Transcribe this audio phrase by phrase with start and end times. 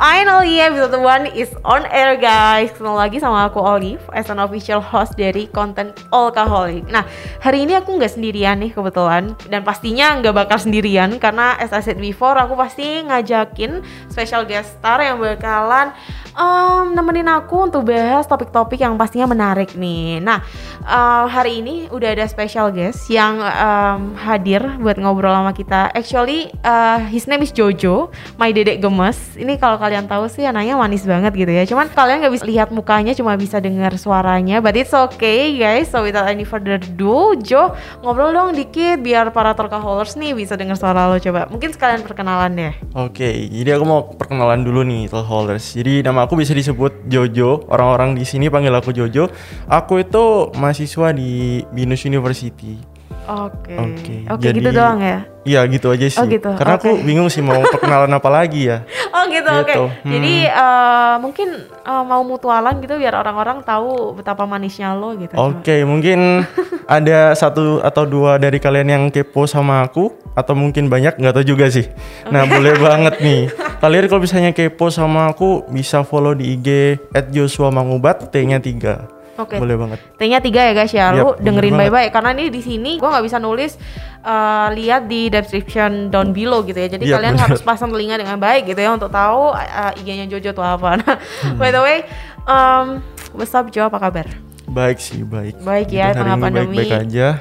[0.00, 2.72] Finally episode 1 is on air guys.
[2.72, 7.04] Kenal lagi sama aku Olive As an official host dari konten Alcoholic Nah
[7.44, 9.36] hari ini aku nggak sendirian nih kebetulan.
[9.52, 14.80] Dan pastinya nggak bakal sendirian Karena as I said before aku pasti ngajakin special guest
[14.80, 15.92] star yang bakalan
[16.36, 20.18] um, nemenin aku untuk bahas topik-topik yang pastinya menarik nih.
[20.22, 20.42] Nah
[20.84, 25.90] uh, hari ini udah ada special guest yang um, hadir buat ngobrol sama kita.
[25.94, 29.38] Actually uh, his name is Jojo My dedek gemes.
[29.38, 31.64] Ini kalau kalian tahu sih anaknya manis banget gitu ya.
[31.64, 35.88] Cuman kalian nggak bisa lihat mukanya cuma bisa dengar suaranya But it's okay guys.
[35.90, 40.76] So without any further ado Jo ngobrol dong dikit biar para talkaholics nih bisa dengar
[40.76, 41.46] suara lo coba.
[41.48, 42.74] Mungkin sekalian perkenalan deh.
[42.96, 45.76] Oke, jadi aku mau perkenalan dulu nih Holders.
[45.76, 47.64] Jadi nama aku bisa disebut Jojo.
[47.66, 49.28] Orang-orang di sini panggil aku Jojo.
[49.66, 52.80] Aku itu mahasiswa di Binus University.
[53.20, 56.20] Oke Oke, Oke jadi- gitu doang ya Iya gitu aja sih.
[56.20, 57.00] Oh, gitu, Karena aku oke.
[57.00, 58.84] bingung sih mau perkenalan apa lagi ya.
[59.16, 59.72] Oh gitu, oke.
[59.72, 65.32] Gitu, Jadi eh, mungkin eh, mau mutualan gitu biar orang-orang tahu betapa manisnya lo gitu.
[65.32, 65.56] coba.
[65.56, 66.44] Oke, mungkin
[66.84, 71.46] ada satu atau dua dari kalian yang kepo sama aku atau mungkin banyak nggak tahu
[71.46, 71.88] juga sih.
[72.28, 73.42] Nah, boleh banget nih.
[73.80, 77.00] Kalian kalau misalnya kepo sama aku bisa follow di IG
[77.32, 79.08] @joshua_mangubat T-nya 3.
[79.40, 79.56] Oke.
[79.56, 79.98] Boleh banget.
[80.20, 81.08] T-nya tiga ya guys ya.
[81.10, 83.72] Yap, Lu dengerin baik-baik karena ini di sini gua nggak bisa nulis
[84.20, 86.92] eh, lihat di description down below gitu ya.
[86.92, 87.44] Jadi Yap, kalian bener.
[87.48, 91.00] harus pasang telinga dengan baik gitu ya untuk tahu eh, IG-nya Jojo tuh apa.
[91.00, 91.56] Nah, Hmm.
[91.56, 91.98] by the way,
[92.44, 93.00] um,
[93.32, 94.28] what's up Jo, apa kabar?
[94.68, 95.56] Baik sih, baik.
[95.64, 96.84] Baik ya, tengah pandemi.
[96.84, 97.40] Baik-baik aja.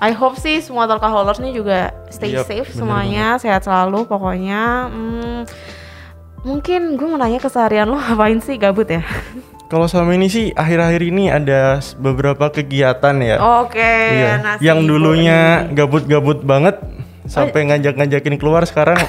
[0.00, 4.88] I hope sih semua talkaholics nih juga stay Yap, safe bener semuanya, sehat selalu pokoknya.
[4.88, 5.40] Hmm,
[6.40, 9.04] mungkin gue mau nanya keseharian lo apain sih gabut ya?
[9.68, 13.36] Kalau selama ini sih akhir-akhir ini ada beberapa kegiatan ya.
[13.62, 13.78] Oke,
[14.18, 14.42] Iya.
[14.42, 16.80] nasi Yang dulunya gabut-gabut banget
[17.30, 18.98] sampai ngajak-ngajakin keluar sekarang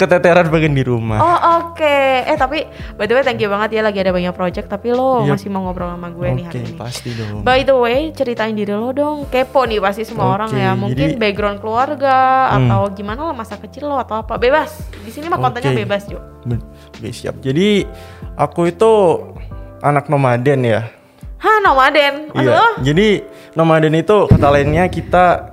[0.00, 1.20] keteteran bagian di rumah.
[1.20, 2.64] Oh oke, eh tapi
[2.96, 5.36] by the way thank you banget ya lagi ada banyak project tapi lo Yap.
[5.36, 6.78] masih mau ngobrol sama gue nih Oke, hari ini.
[6.80, 7.44] pasti dong.
[7.44, 9.28] By the way, ceritain diri lo dong.
[9.28, 10.72] Kepo nih pasti semua Oke, orang ya.
[10.72, 12.16] Mungkin jadi- background keluarga
[12.50, 12.66] Hmm.
[12.66, 14.34] atau gimana lo masa kecil lo atau apa.
[14.34, 14.72] Bebas.
[14.96, 15.84] Di sini mah kontennya Oke.
[15.84, 16.18] bebas, Jo.
[16.90, 17.36] Oke, siap.
[17.38, 17.84] Jadi
[18.34, 18.92] aku itu
[19.78, 20.88] anak nomaden ya.
[21.36, 22.32] Hah, nomaden.
[22.32, 22.80] Iya.
[22.80, 25.52] Jadi nomaden itu kata lainnya kita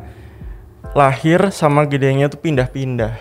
[0.92, 3.14] lahir sama gedenya tuh pindah-pindah.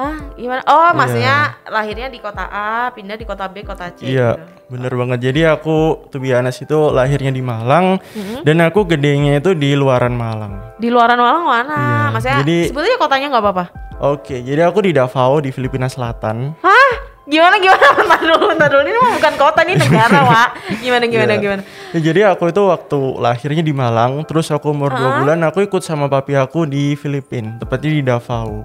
[0.00, 0.64] Ah, gimana?
[0.64, 0.96] Oh, Iya.
[0.96, 4.08] maksudnya lahirnya di kota A, pindah di kota B, kota C.
[4.08, 4.72] Iya, gitu.
[4.72, 5.18] bener banget.
[5.22, 5.76] Jadi aku
[6.08, 8.40] tuh biasa itu lahirnya di Malang Mhm.
[8.42, 10.72] dan aku gedenya itu di luaran Malang.
[10.76, 11.76] Di luaran Malang mana?
[11.76, 13.64] Iya, Maksudnya jadi- sebetulnya kotanya nggak apa-apa.
[14.00, 16.56] Oke, jadi aku di Davao di Filipina Selatan.
[16.58, 16.92] Hah?
[17.26, 17.78] Gimana gimana?
[18.00, 18.82] Bentar dulu, bentar dulu.
[18.82, 20.48] Ini mah bukan kota, ini negara, Wak.
[20.80, 21.38] Gimana gimana Iya.
[21.38, 21.62] gimana?
[21.92, 25.78] Ya, jadi aku itu waktu lahirnya di Malang, terus aku umur dua bulan aku ikut
[25.80, 28.64] sama papi aku di Filipina, tepatnya di Davao.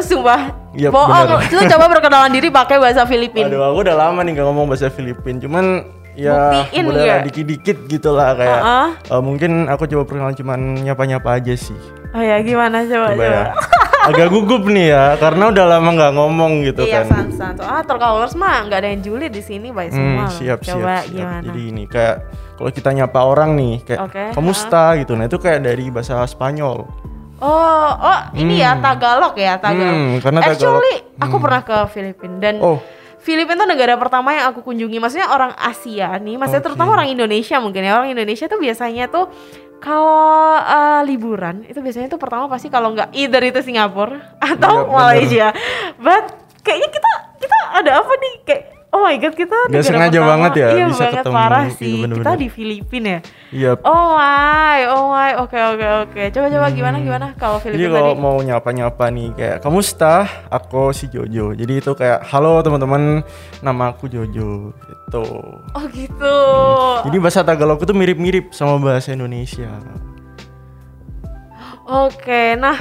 [0.00, 0.40] Sumpah.
[0.72, 1.26] Iya, Bohong.
[1.28, 1.50] bener.
[1.56, 3.44] Lu coba perkenalan diri pakai bahasa Filipin.
[3.44, 5.82] Aduh, aku udah lama nih gak ngomong bahasa Filipin, cuman
[6.14, 8.60] ya Buktiin lah dikit-dikit gitu lah kayak.
[8.60, 8.88] Uh-uh.
[9.10, 11.78] eh, mungkin aku coba perkenalan cuman nyapa-nyapa aja sih.
[12.10, 13.24] Oh ya, gimana coba Coba coba.
[13.24, 13.44] ya.
[13.98, 17.28] Agak gugup nih ya, karena udah lama nggak ngomong gitu Iya, kan.
[17.28, 17.54] san san.
[17.60, 20.24] Ah, Talkaholics mah nggak ada yang julid di sini, baik semua.
[20.24, 21.12] Hmm, siap, siap, coba siap.
[21.12, 21.42] gimana?
[21.44, 22.16] Jadi ini kayak
[22.56, 25.12] kalau kita nyapa orang nih kayak Oke, kamu sta gitu.
[25.12, 26.88] Nah, itu kayak dari bahasa Spanyol.
[27.38, 27.48] Oh,
[27.94, 29.94] oh, ini ya Tagalog ya, Tagalog.
[29.94, 32.78] Hmm, karena Tagalog- Actually, aku pernah ke Filipina dan Oh,
[33.18, 34.98] Filipina tuh negara pertama yang aku kunjungi.
[34.98, 36.68] Maksudnya orang Asia nih, maksudnya Oke.
[36.68, 37.94] terutama orang Indonesia mungkin ya.
[37.94, 39.30] Orang Indonesia tuh biasanya tuh
[39.78, 40.18] kalau
[40.58, 44.90] eh, liburan itu biasanya tuh pertama pasti kalau nggak either itu Singapura atau Iya.
[44.90, 45.46] Malaysia.
[45.96, 46.24] But
[46.60, 50.30] kayaknya kita kita ada apa nih kayak Oh my god kita Nggak negara sengaja pertama.
[50.30, 51.36] banget ya iya bisa banget ketemu.
[51.36, 52.24] parah Iya, sih bener-bener.
[52.24, 53.70] kita di Filipina ya iya.
[53.78, 58.10] oh my oh my oke oke oke coba coba gimana gimana kalau Jadi Filipina kalau
[58.10, 60.16] tadi mau nyapa-nyapa nih kayak kamu sta,
[60.48, 61.52] aku si Jojo.
[61.52, 63.20] Jadi itu kayak halo teman-teman,
[63.60, 65.24] nama aku Jojo gitu.
[65.68, 66.36] oh gitu
[67.04, 69.68] Jadi bahasa Tagalog itu mirip-mirip sama bahasa Indonesia.
[71.84, 72.76] Oke, nah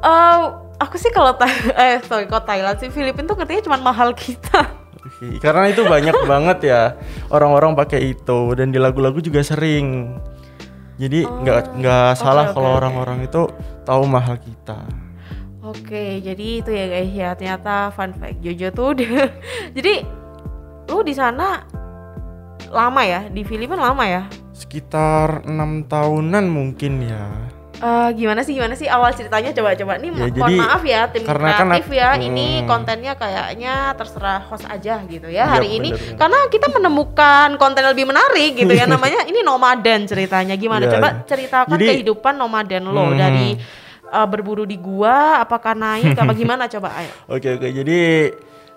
[0.00, 0.38] eh,
[0.78, 1.34] aku sih kalau
[1.76, 4.66] eh sorry kalau Thailand sih Filipina tuh ngertinya cuma mahal kita.
[5.04, 6.82] Oke, Karena itu banyak banget ya
[7.30, 10.18] orang-orang pakai itu dan di lagu-lagu juga sering.
[10.98, 13.46] Jadi nggak nggak salah oke, kalau orang-orang itu
[13.86, 14.82] tahu mahal kita.
[15.62, 19.30] Oke, jadi itu ya guys ya ternyata fun fact Jojo tuh dia,
[19.76, 20.02] jadi
[20.88, 21.62] lu di sana
[22.72, 24.22] lama ya di Filipina lama ya?
[24.50, 27.57] Sekitar enam tahunan mungkin ya.
[27.78, 28.86] Eh, gimana sih gimana sih?
[28.86, 29.96] Awal ceritanya coba-coba.
[29.96, 32.08] Nih Ya, mohon jadi, maaf ya tim karena kan kreatif ak- ya.
[32.10, 32.26] hmm.
[32.26, 35.90] ini kontennya kayaknya terserah host aja gitu ya Iya, hari ini.
[35.90, 36.18] bener-bener.
[36.18, 38.82] karena kita menemukan konten lebih menarik gitu ya.
[38.90, 40.54] Namanya ini nomaden ceritanya.
[40.54, 40.84] Gimana?
[40.84, 43.16] Iya, coba ceritakan Jadi- kehidupan nomaden lo Hmm.
[43.16, 43.54] dari
[44.08, 46.66] uh, berburu di gua apakah naik apa gimana?
[46.66, 47.14] Coba ayo.
[47.28, 47.68] Oke oke.
[47.68, 47.98] Jadi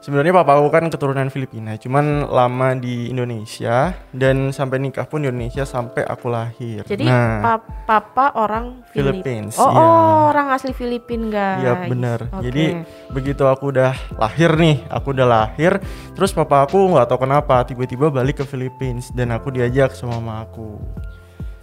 [0.01, 5.29] Sebenarnya papa aku kan keturunan Filipina, cuman lama di Indonesia dan sampai nikah pun di
[5.29, 6.81] Indonesia sampai aku lahir.
[6.83, 9.77] Jadi nah, pa- papa orang Filip- Philippines, Oh, iya.
[9.77, 11.61] oh, orang asli Filipin guys.
[11.61, 12.33] Iya benar.
[12.33, 12.49] Oke.
[12.49, 12.81] Jadi
[13.13, 15.77] begitu aku udah lahir nih, aku udah lahir,
[16.11, 20.49] terus papa aku nggak tahu kenapa tiba-tiba balik ke Philippines dan aku diajak sama mama
[20.49, 20.81] aku.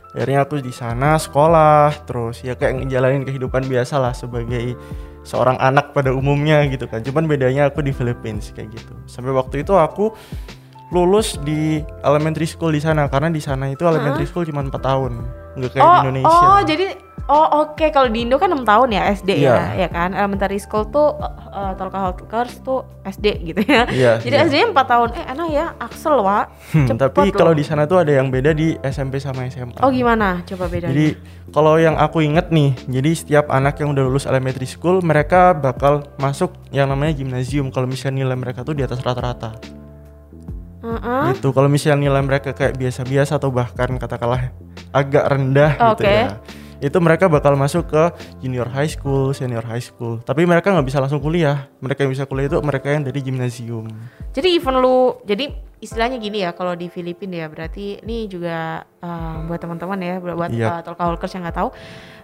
[0.08, 4.78] Akhirnya aku di sana sekolah, terus ya kayak ngejalanin kehidupan biasa lah sebagai
[5.28, 7.04] seorang anak pada umumnya gitu kan.
[7.04, 8.96] Cuman bedanya aku di Philippines kayak gitu.
[9.04, 10.16] Sampai waktu itu aku
[10.88, 15.12] lulus di elementary school di sana karena di sana itu elementary school cuma 4 tahun,
[15.60, 16.46] nggak kayak oh, di Indonesia.
[16.48, 16.86] Oh, jadi
[17.28, 19.52] oh oke kalau di Indo kan 6 tahun ya SD Iya.
[19.52, 20.16] ya, ya kan.
[20.16, 23.84] Elementary school tuh uh, Tolka Hawkers tuh SD gitu ya.
[23.88, 24.44] Iya, Jadi iya.
[24.48, 25.08] SD-nya 4 tahun.
[25.12, 26.46] Eh, enak ya, Axel, Wak.
[26.72, 29.76] Hmm, tapi kalau di sana tuh ada yang beda di SMP sama SMA.
[29.84, 30.40] Oh, gimana?
[30.48, 30.88] Coba bedanya.
[30.90, 31.20] Jadi
[31.52, 36.08] kalau yang aku inget nih, jadi setiap anak yang udah lulus elementary school, mereka bakal
[36.16, 37.68] masuk yang namanya gimnasium.
[37.68, 39.52] Kalau misalnya nilai mereka tuh di atas rata-rata.
[40.78, 41.22] Heeh.
[41.36, 41.50] Gitu.
[41.52, 44.54] Kalau misalnya nilai mereka kayak biasa-biasa atau bahkan katakanlah
[44.94, 46.08] agak rendah gitu Oke.
[46.08, 46.28] ya.
[46.78, 48.02] Itu mereka bakal masuk ke
[48.38, 50.22] junior high school, senior high school.
[50.22, 51.66] Tapi mereka nggak bisa langsung kuliah.
[51.82, 53.90] Mereka yang bisa kuliah itu mereka yang dari gimnasium.
[54.30, 59.46] Jadi even lu jadi istilahnya gini ya kalau di Filipina ya berarti ini juga uh,
[59.46, 60.66] buat teman-teman ya buat Iya.
[60.70, 61.70] uh, Tolkaholics yang nggak tahu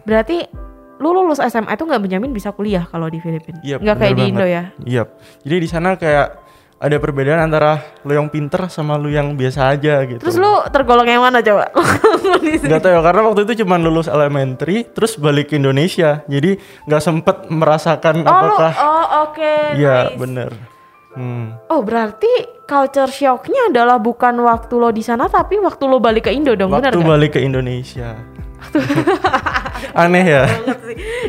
[0.02, 0.50] berarti
[0.98, 4.22] lu lulus SMA itu nggak menjamin bisa kuliah kalau di Filipina Iya, nggak kayak di
[4.26, 5.06] Indo ya Iya.
[5.46, 6.43] Jadi di sana kayak
[6.78, 10.20] ada perbedaan antara lu yang pinter sama lu yang biasa aja gitu.
[10.20, 11.70] terus lu tergolong yang mana coba.
[12.66, 16.56] Nggak tahu ya karena waktu itu cuma lulus elementary terus balik ke Indonesia jadi
[16.86, 20.16] nggak sempet merasakan oh lu apakah oh oke Iya nice.
[20.18, 20.50] bener
[21.16, 21.46] hmm.
[21.72, 22.32] oh berarti
[22.64, 26.72] culture shocknya adalah bukan waktu lo di sana tapi waktu lo balik ke Indo dong
[26.72, 28.16] bener waktu balik ke Indonesia
[29.94, 30.42] aneh ya.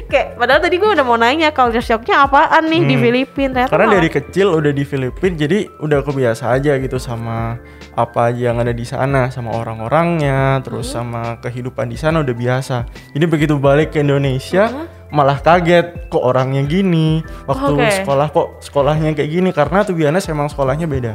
[0.06, 3.72] Kayak padahal tadi gue udah mau nanya culture shocknya apaan nih di Filipina ternyata Hmm.
[3.72, 7.58] karena malah- dari kecil udah di Filipina jadi udah kebiasa aja gitu sama
[7.94, 10.96] apa aja yang ada di sana sama orang-orangnya terus Hmm.
[11.08, 12.76] sama kehidupan di sana udah biasa
[13.12, 14.86] jadi begitu balik ke Indonesia Hmm.
[15.08, 17.90] malah kaget kok orangnya gini waktu Oke.
[17.96, 21.14] sekolah kok sekolahnya kayak gini karena tuh biasanya emang sekolahnya beda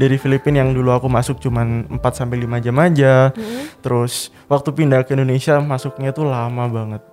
[0.00, 3.68] dari Filipina yang dulu aku masuk cuman 4 sampai 5 jam aja Hmm.
[3.78, 4.12] terus
[4.46, 7.04] waktu pindah ke Indonesia masuknya tuh lama banget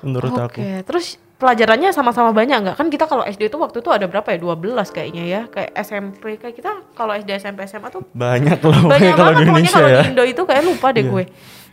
[0.00, 2.76] menurut Oke, aku terus pelajarannya sama-sama banyak nggak?
[2.78, 4.38] Kan kita kalau SD itu waktu itu ada berapa ya?
[4.38, 4.54] 12
[4.88, 5.40] kayaknya ya.
[5.46, 9.50] Kayak SMP kayak kita kalau SD SMP SMA tuh banyak loh banyak kalau banget di
[9.50, 11.10] Indonesia kalau ya di Indo itu kayak lupa deh Iya.
[11.10, 11.24] gue.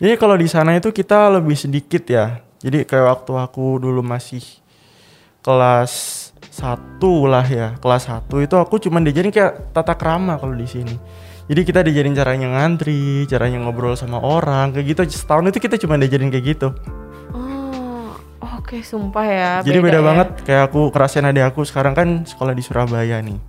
[0.01, 2.25] Jadi kalau di sana itu kita lebih sedikit ya.
[2.59, 4.41] Jadi kayak waktu aku dulu masih
[5.39, 5.91] kelas
[6.59, 10.95] satu lah ya, kelas satu itu aku cuma diajarin kayak tata krama kalau di sini.
[11.49, 15.01] Jadi kita diajarin caranya ngantri, caranya ngobrol sama orang, kayak gitu.
[15.09, 16.69] Setahun itu kita cuma diajarin kayak gitu.
[17.33, 19.51] Oh, oke sumpah ya.
[19.65, 20.05] Jadi beda, ya.
[20.05, 23.39] banget kayak aku kerasain adik aku sekarang kan sekolah di Surabaya nih.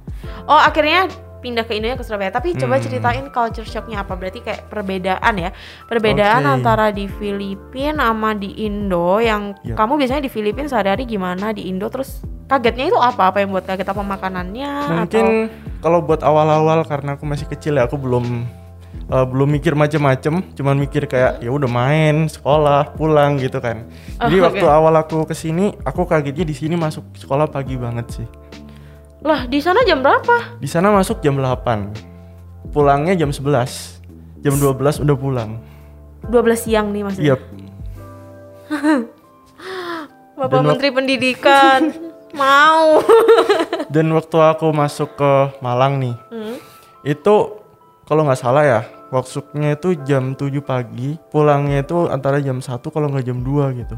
[0.49, 2.31] Oh akhirnya pindah ke Indonesia ke Surabaya.
[2.31, 2.85] Tapi coba Hmm.
[2.85, 4.15] ceritain culture shocknya apa?
[4.15, 5.51] Berarti kayak perbedaan ya,
[5.89, 6.55] perbedaan Oke.
[6.61, 9.19] antara di Filipina sama di Indo.
[9.19, 9.75] Yang Iya.
[9.75, 11.89] kamu biasanya di Filipina sehari-hari gimana di Indo?
[11.89, 13.33] Terus kagetnya itu apa?
[13.33, 13.89] Apa yang buat kaget?
[13.89, 14.71] Apa makanannya?
[15.03, 15.27] Mungkin
[15.81, 18.47] kalau buat awal-awal karena aku masih kecil ya aku belum
[19.11, 23.87] eh, belum mikir macem-macem, cuman mikir kayak ya udah main, sekolah, pulang gitu kan.
[24.19, 28.07] Jadi Oh, waktu awal aku ke sini, aku kagetnya di sini masuk sekolah pagi banget
[28.11, 28.27] sih.
[29.21, 30.57] Lah di sana jam berapa?
[30.57, 32.73] Di sana masuk jam 8.
[32.73, 34.01] Pulangnya jam 11.
[34.41, 35.61] Jam 12 udah pulang.
[36.25, 37.27] 12 siang nih maksudnya.
[37.27, 37.37] Iya.
[40.41, 41.81] Bapak Dan Menteri Pendidikan
[42.41, 43.03] mau.
[43.93, 46.57] Dan waktu aku masuk ke Malang nih, Hmm.
[47.03, 47.35] itu
[48.07, 53.11] kalau nggak salah ya, workshopnya itu jam 7 pagi, pulangnya itu antara jam 1 kalau
[53.11, 53.97] nggak jam 2 gitu.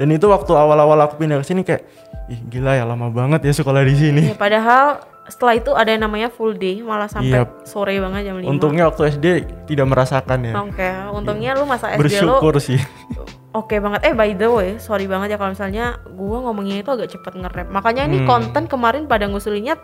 [0.00, 1.84] Dan itu waktu awal-awal aku pindah ke sini kayak,
[2.32, 4.22] ih gila ya lama banget ya sekolah di sini.
[4.32, 7.62] Ya, padahal setelah itu ada yang namanya full day malah sampai Yap.
[7.68, 8.48] sore banget jam 5.
[8.48, 9.26] Untungnya waktu SD
[9.70, 10.52] tidak merasakan ya.
[10.58, 12.80] Oke, untungnya lu masa SD lu Bersyukur sih.
[13.52, 14.00] Oke banget.
[14.02, 17.68] Eh by the way, sorry banget ya kalau misalnya gua ngomongnya itu agak cepet nge-rap.
[17.68, 18.28] Makanya ini Hmm.
[18.48, 19.76] konten kemarin pada ngusulinnya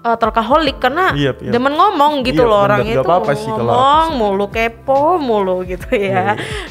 [0.00, 1.52] uh, terkaholik karena Iya, iya.
[1.52, 5.84] demen ngomong gitu Iya, loh Nggak itu apa-apa sih kalau ngomong mulu kepo mulu gitu
[5.90, 6.00] ya.
[6.00, 6.24] Iya,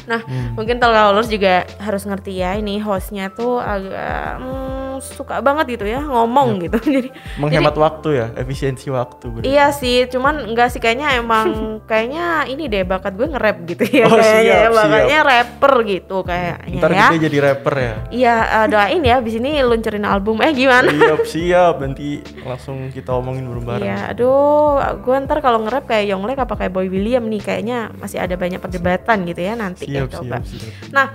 [0.04, 0.20] Nah,
[0.52, 6.02] mungkin terkaholik juga harus ngerti ya ini hostnya tuh agak hmm, suka banget gitu ya
[6.02, 6.62] ngomong Iya.
[6.66, 6.76] gitu.
[6.98, 9.30] Jadi Menghemat waktu ya, efisiensi waktu.
[9.30, 9.44] bener.
[9.46, 11.46] Iya sih, cuman enggak sih kayaknya emang
[11.86, 16.16] kayaknya ini deh bakat gue nge-rap gitu ya Oh, kayaknya ya, siap, bakatnya rapper gitu
[16.40, 17.04] kayaknya Ntar ya.
[17.06, 17.94] kita jadi rapper ya.
[18.10, 20.36] Iya, eh, doain ya abis ini luncurin album.
[20.40, 20.88] Eh gimana?
[20.90, 21.74] siap, siap.
[21.78, 22.08] Nanti
[22.42, 23.84] langsung kita omongin bareng-bareng.
[23.84, 28.18] Iya, aduh, gue ntar kalau nge-rap kayak Yonglek apa kayak Boy William nih, kayaknya masih
[28.18, 30.36] ada banyak perdebatan gitu ya nanti ya Siap, coba.
[30.40, 30.74] siap, siap.
[30.90, 31.06] Nah,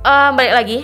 [0.00, 0.78] eh, balik lagi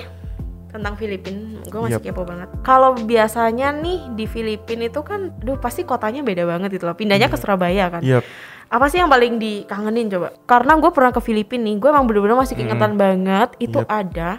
[0.70, 2.14] tentang Filipina gue masih Yap.
[2.14, 6.86] kepo banget kalau biasanya nih di Filipina itu kan duh pasti kotanya beda banget itu
[6.86, 8.22] loh pindahnya ke Surabaya kan Yap.
[8.70, 12.38] Apa sih yang paling dikangenin coba karena gue pernah ke Filipina nih gue emang bener-bener
[12.38, 13.90] masih keingetan banget itu Yap.
[13.90, 14.38] ada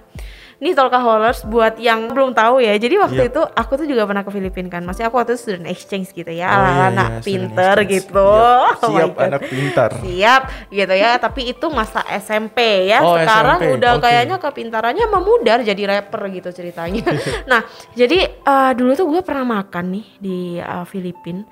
[0.62, 3.32] nih Tolkaholics buat yang belum tahu ya jadi waktu Yap.
[3.34, 6.32] itu aku tuh juga pernah ke Filipina kan maksudnya aku waktu itu student exchange gitu
[6.32, 8.80] ya Oh, ala iya, anak iya, pinter gitu Yap.
[8.88, 9.90] Oh Siap anak pintar.
[10.00, 13.04] Siap gitu ya, tapi itu masa SMP ya.
[13.04, 14.04] Oh, Sekarang SMP, udah oke.
[14.06, 17.04] kayaknya kepintarannya memudar jadi rapper gitu ceritanya.
[17.52, 17.62] nah,
[17.94, 21.44] jadi eh, dulu tuh gue pernah makan nih di eh, Filipina.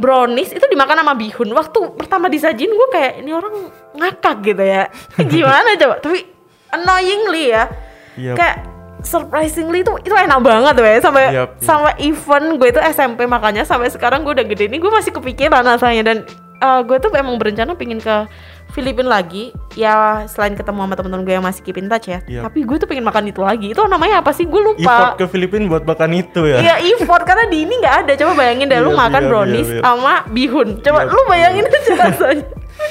[0.00, 1.52] Brownies itu dimakan sama bihun.
[1.52, 4.88] Waktu pertama disajin gue kayak ini orang ngakak gitu ya.
[5.32, 6.00] Gimana coba?
[6.00, 6.24] Tapi
[6.72, 7.68] annoyingly ya.
[8.16, 8.36] Yap.
[8.40, 8.56] Kayak
[9.04, 11.50] surprisingly itu itu enak banget ya sampai Yap, yap.
[11.60, 15.64] sampai event gue itu SMP makanya sampai sekarang gue udah gede nih gue masih kepikiran
[15.64, 16.16] rasanya dan
[16.60, 18.28] uh, gue tuh emang berencana pingin ke
[18.70, 22.46] Filipina lagi ya selain ketemu sama teman-teman gue yang masih keep in touch ya Yap.
[22.46, 25.26] tapi gue tuh pengen makan itu lagi itu namanya apa sih gue Effort lupa ke
[25.26, 26.58] Filipina buat makan itu ya.
[26.58, 29.68] Iya effort karena di ini nggak ada coba bayangin deh lu Iya, makan iya, brownies
[29.68, 29.82] iya, iya.
[29.82, 32.44] sama bihun coba Iya, lu bayangin aja rasanya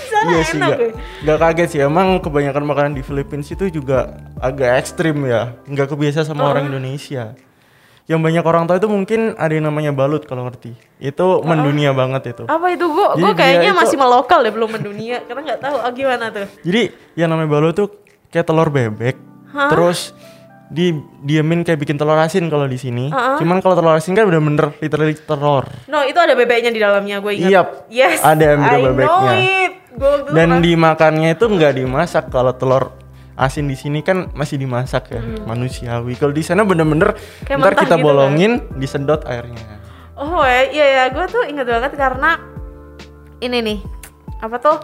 [0.06, 0.90] sana Iya sih, enak gak, ya.
[1.26, 1.80] gak kaget sih.
[1.82, 3.98] Emang kebanyakan makanan di Filipina itu juga
[4.38, 5.58] agak ekstrim ya.
[5.66, 6.52] Nggak kebiasa sama Oh.
[6.54, 7.34] orang Indonesia.
[8.10, 10.74] Yang banyak orang tahu itu mungkin ada yang namanya balut kalau ngerti.
[10.98, 12.44] Itu mendunia banget itu.
[12.50, 15.78] apa itu gue gue dia kayaknya itu- masih melokal deh belum mendunia karena nggak tahu
[15.78, 16.82] ah, gimana tuh Jadi
[17.14, 17.88] yang namanya balut tuh
[18.28, 19.16] kayak telur bebek.
[19.54, 19.70] Hah?
[19.70, 20.18] Terus
[20.70, 23.10] di diemin kayak bikin telur asin kalau di sini.
[23.10, 23.38] Uh-uh.
[23.38, 25.70] Cuman kalau telur asin kan bener-bener literally telur.
[25.86, 27.50] No, itu ada bebeknya di dalamnya, gue ingat.
[27.50, 28.22] Yap, Yes.
[28.22, 29.34] ada know bebeknya.
[29.38, 29.74] it.
[30.32, 32.94] Dan dimakannya itu nggak dimasak kalau telur
[33.40, 36.14] asin di sini kan masih dimasak ya manusiawi.
[36.14, 37.46] Kalau di sana bener-bener Hmm.
[37.48, 39.80] Kayak ntar kita gitu bolongin disedot airnya.
[40.14, 42.36] Oh ya, iya ya, gue tuh ingat banget karena
[43.40, 43.80] ini nih
[44.38, 44.78] apa tuh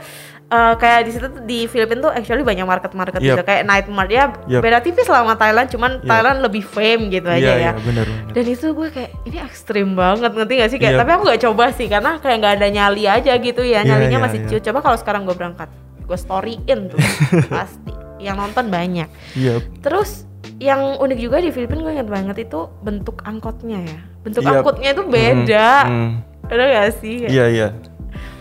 [0.45, 3.43] eh, kayak di situ tuh di Filipina tuh actually banyak market-market gitu Yep.
[3.45, 4.61] kayak night market ya Yep.
[4.61, 6.05] beda tipis lah sama Thailand cuman Yep.
[6.05, 8.31] Thailand lebih fame gitu aja Iya ya iya bener bener.
[8.31, 11.01] dan itu gue kayak ini ekstrim banget ngerti gak sih kayak Yep.
[11.01, 14.11] tapi aku nggak coba sih karena kayak nggak ada nyali aja gitu ya Iya, nyalinya
[14.13, 14.47] iya, masih iya.
[14.49, 15.69] ciut coba kalau sekarang gue berangkat
[16.01, 16.99] gue storyin tuh
[17.49, 19.59] pasti yang nonton banyak Iya.
[19.83, 20.23] Terus
[20.57, 23.99] yang unik juga di Filipina gue ingat banget itu bentuk angkotnya ya.
[24.23, 24.61] Bentuk Yap.
[24.61, 25.69] angkotnya itu beda.
[25.83, 26.11] Hmm, hmm.
[26.47, 27.15] Ada gak sih?
[27.27, 27.67] Iya iya.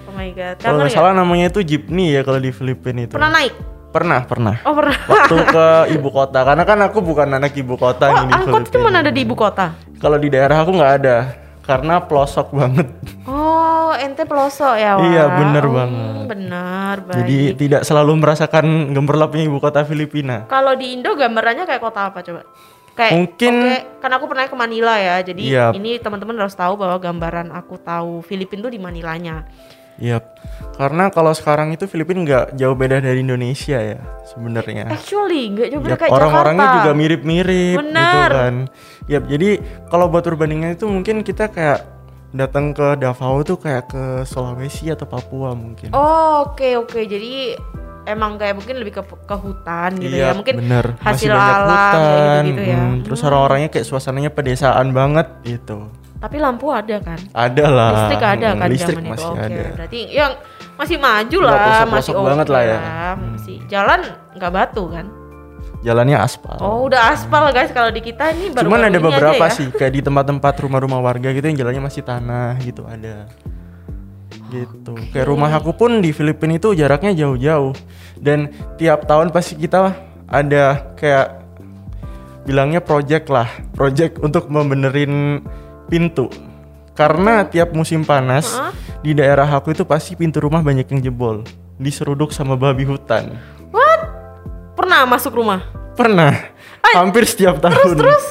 [0.06, 0.56] Oh my god.
[0.62, 0.96] Kalau nggak ya?
[1.00, 3.18] salah namanya itu jeepney ya kalau di Filipina itu.
[3.18, 3.54] Pernah naik?
[3.90, 4.56] Pernah pernah.
[4.62, 4.94] Oh pernah.
[5.06, 5.66] Waktu ke
[5.98, 8.74] ibu kota karena kan aku bukan anak ibu kota Oh nih di angkot Filipina.
[8.78, 9.66] cuma ada di ibu kota?
[9.98, 11.16] Kalau di daerah aku nggak ada
[11.64, 12.88] karena pelosok banget.
[13.24, 15.04] Oh ente pelosok ya Wak?
[15.04, 16.24] Iya, bener Oh, banget.
[16.26, 17.16] Bener baik.
[17.18, 20.44] Jadi tidak selalu merasakan gemerlapnya ibu kota Filipina.
[20.46, 22.42] Kalau di Indo gambarannya kayak kota apa coba?
[22.94, 25.18] Kayak Mungkin- oke, kan aku pernah ke Manila ya.
[25.18, 25.74] Jadi Yap.
[25.74, 29.42] ini teman-teman harus tahu bahwa gambaran aku tahu Filipina tuh di Manilanya.
[29.94, 30.18] Iya,
[30.74, 34.90] karena kalau sekarang itu Filipina nggak jauh beda dari Indonesia ya sebenarnya.
[34.90, 38.54] Actually, nggak juga Yap, kayak orang-orangnya juga mirip-mirip gitu kan.
[39.06, 39.48] Yap, jadi
[39.86, 41.86] kalau buat perbandingan itu mungkin kita kayak
[42.30, 45.94] datang ke Davao tuh kayak ke Sulawesi atau Papua mungkin.
[45.94, 47.54] Oh oke oke jadi
[48.04, 50.98] emang kayak mungkin lebih ke ke hutan gitu ya Iya, mungkin bener.
[50.98, 52.76] hasil Masih banyak alam hutan, kayak gitu, ya.
[52.82, 55.86] hmm, terus orang-orangnya kayak suasananya pedesaan banget gitu.
[56.24, 57.20] Tapi lampu ada kan?
[57.36, 57.90] Ada lah.
[57.92, 59.12] Listrik ada hmm, kan Listrik zaman itu.
[59.12, 59.64] masih Oke, ada.
[59.76, 60.32] berarti yang
[60.80, 62.78] masih maju lah, pelosok-pelosok masih oke banget lah ya.
[63.20, 64.00] Masih jalan
[64.32, 65.06] nggak batu kan?
[65.84, 66.56] Jalannya aspal.
[66.64, 69.52] Oh, udah aspal guys kalau di kita ini baru Cuman ada beberapa ya.
[69.52, 73.28] sih kayak di tempat-tempat rumah-rumah warga gitu yang jalannya masih tanah gitu ada.
[74.48, 74.94] Gitu.
[75.12, 77.76] Kayak rumah aku pun di Filipina itu jaraknya jauh-jauh.
[78.16, 78.48] Dan
[78.80, 79.92] tiap tahun pasti kita
[80.24, 81.44] ada kayak
[82.48, 85.44] bilangnya project lah, project untuk membenerin
[85.88, 86.28] pintu.
[86.94, 88.70] Karena tiap musim panas Hah?
[89.02, 91.42] di daerah aku itu pasti pintu rumah banyak yang jebol,
[91.76, 93.34] diseruduk sama babi hutan.
[93.74, 94.00] What?
[94.78, 95.66] Pernah masuk rumah?
[95.98, 96.54] Pernah.
[96.94, 97.98] Hampir setiap tahun.
[97.98, 98.24] Terus,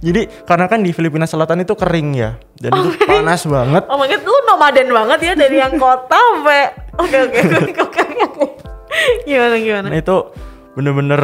[0.00, 2.36] Jadi karena kan di Filipina Selatan itu kering ya.
[2.56, 3.82] Dan itu panas banget.
[3.88, 8.02] Oh my god, lu nomaden banget ya dari yang kota sampai Oke oke oke oke
[8.04, 8.46] oke.
[9.26, 9.86] Gimana gimana?
[9.90, 10.16] Nah itu
[10.78, 11.22] bener-bener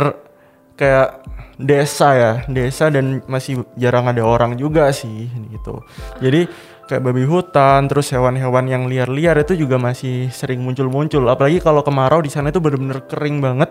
[0.74, 1.22] kayak
[1.60, 5.84] desa ya, desa dan masih jarang ada orang juga sih gitu.
[6.18, 6.48] Jadi
[6.88, 11.22] kayak babi hutan, terus hewan-hewan yang liar-liar itu juga masih sering muncul-muncul.
[11.30, 13.70] Apalagi kalau kemarau di sana itu bener-bener kering banget,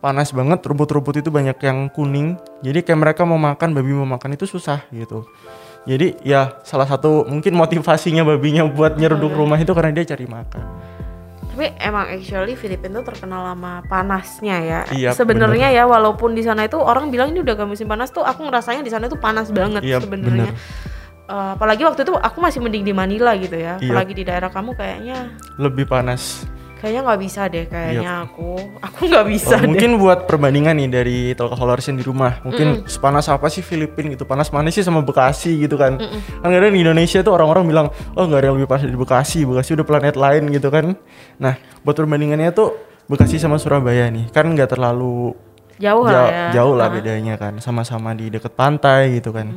[0.00, 2.40] panas banget, rumput-rumput itu banyak yang kuning.
[2.64, 5.28] Jadi kayak mereka mau makan, babi mau makan itu susah gitu.
[5.84, 10.64] Jadi ya salah satu mungkin motivasinya babinya buat nyeruduk rumah itu karena dia cari makan.
[11.54, 14.80] Tapi emang actually Filipina tuh terkenal sama panasnya ya.
[14.90, 18.26] Iya, Sebenarnya ya walaupun di sana itu orang bilang ini udah gak musim panas tuh,
[18.26, 20.50] aku ngerasanya di sana tuh panas banget Iya, sebenarnya.
[21.24, 23.78] Eh, apalagi waktu itu aku masih mending di Manila gitu ya.
[23.78, 23.86] Iya.
[23.86, 25.30] Apalagi di daerah kamu kayaknya
[25.62, 26.42] Lebih panas.
[26.84, 28.60] Kayaknya nggak bisa deh kayaknya aku.
[28.78, 29.68] Aku nggak bisa Oh, deh.
[29.72, 34.22] mungkin buat perbandingan nih dari Talkaholics yang di rumah, mungkin sepanas apa sih Filipina gitu,
[34.22, 35.96] panas mana sih sama Bekasi gitu kan?
[35.96, 39.38] Kan kadang di Indonesia tuh orang-orang bilang, oh nggak ada yang lebih panas dari Bekasi,
[39.42, 40.92] Bekasi udah planet lain gitu kan?
[41.36, 45.32] Nah, buat perbandingannya tuh Bekasi sama Surabaya nih, kan nggak terlalu
[45.74, 46.46] Jauh lah ya.
[46.54, 46.92] jauh lah Ah.
[46.92, 49.56] bedanya kan, sama-sama di deket pantai gitu kan.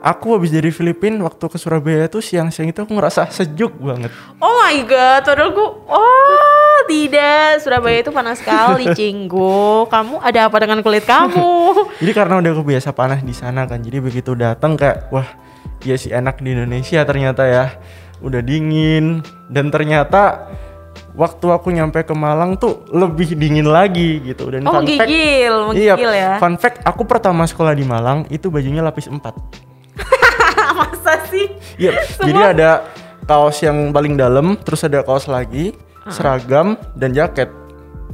[0.00, 4.10] Aku habis dari Filipina waktu ke Surabaya tuh siang-siang itu aku ngerasa sejuk banget.
[4.38, 6.51] Oh my god, padahal gue Oh
[6.84, 9.86] tidak, Surabaya itu panas sekali Cinggu.
[9.86, 11.52] Kamu ada apa dengan kulit kamu?
[12.00, 15.26] Jadi karena udah kebiasa panas di sana kan, jadi begitu datang kayak wah
[15.82, 17.64] iya sih enak di Indonesia ternyata ya,
[18.18, 19.22] udah dingin.
[19.46, 20.50] Dan ternyata
[21.12, 24.48] waktu aku nyampe ke Malang tuh lebih dingin lagi gitu.
[24.48, 26.32] Dan Oh fun fact- menggigil, iya, ya?
[26.40, 29.20] fun fact aku pertama sekolah di Malang itu bajunya lapis 4
[30.78, 31.46] Masa sih?
[31.76, 31.92] Iya,
[32.26, 32.70] jadi ada
[33.22, 35.76] kaos yang paling dalam, terus ada kaos lagi,
[36.10, 37.52] seragam dan jaket.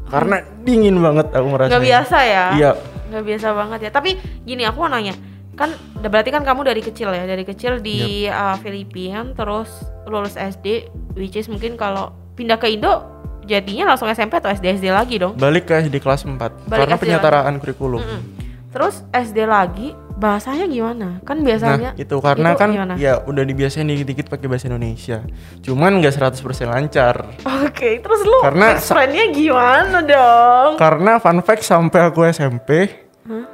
[0.09, 1.73] Karena dingin banget aku ngerasa.
[1.77, 2.47] Gak biasa ya?
[2.57, 2.73] Iya.
[3.09, 4.11] Gak biasa banget ya Tapi
[4.45, 5.17] gini aku mau nanya
[5.57, 9.73] Kan berarti kan kamu dari kecil ya Dari kecil di uh, Filipina Terus
[10.07, 13.17] lulus SD Which is mungkin kalau pindah ke Indo
[13.49, 16.97] Jadinya langsung SMP atau SD SD lagi dong Balik ke SD kelas 4 Balik karena
[17.01, 18.01] SD penyetaraan kurikulum.
[18.05, 18.21] Mm-mm.
[18.69, 21.23] Terus SD lagi bahasanya gimana?
[21.23, 22.95] Kan biasanya Nah, itu karena itu kan gimana?
[22.99, 25.23] ya udah dibiasain dikit-dikit pakai bahasa Indonesia.
[25.63, 27.15] Cuman nggak 100% lancar.
[27.63, 30.71] Oke, terus lu Karena friend-nya gimana dong?
[30.75, 32.91] Karena fun fact sampai aku SMP,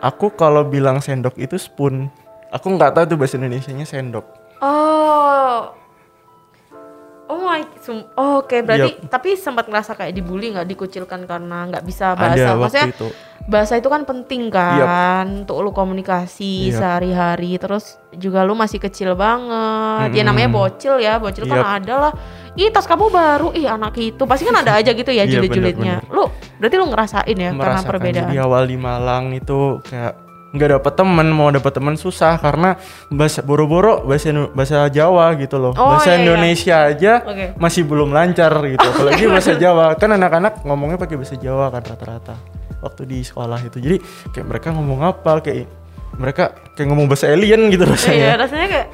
[0.00, 2.09] aku kalau bilang sendok itu spoon.
[2.49, 4.25] Aku nggak tahu tuh bahasa Indonesianya sendok.
[4.59, 5.75] Oh.
[7.25, 11.80] Oh my, sum- oh, oke berarti tapi sempat ngerasa kayak dibully nggak dikucilkan karena nggak
[11.83, 12.37] bisa bahasa.
[12.37, 13.09] Ada waktu Maksudnya itu.
[13.45, 16.81] Bahasa itu kan penting kan untuk lu komunikasi Yap.
[16.81, 17.61] sehari-hari.
[17.61, 20.17] Terus juga lu masih kecil banget.
[20.17, 21.75] Ya namanya bocil ya, bocil kan Yap.
[21.85, 22.13] ada lah.
[22.55, 26.07] Ih tas kamu baru, ih anak itu pasti kan ada aja gitu ya Iya, julid-julidnya.
[26.09, 28.31] Lu berarti lu ngerasain ya karena merasakan perbedaan.
[28.31, 30.15] jadi awal di Malang itu kayak
[30.55, 32.79] nggak dapet temen mau dapet temen susah karena
[33.11, 36.23] bahasa boro-boro bahasa bahasa Jawa gitu loh Oh, bahasa iya, iya.
[36.23, 37.47] Indonesia aja Oke.
[37.59, 42.38] masih belum lancar gitu apalagi bahasa Jawa kan anak-anak ngomongnya pakai bahasa Jawa kan rata-rata
[42.85, 43.97] waktu di sekolah itu jadi
[44.31, 45.64] kayak mereka ngomong apa kayak
[46.14, 48.88] mereka kayak ngomong bahasa alien gitu Iya, rasanya rasanya kayak,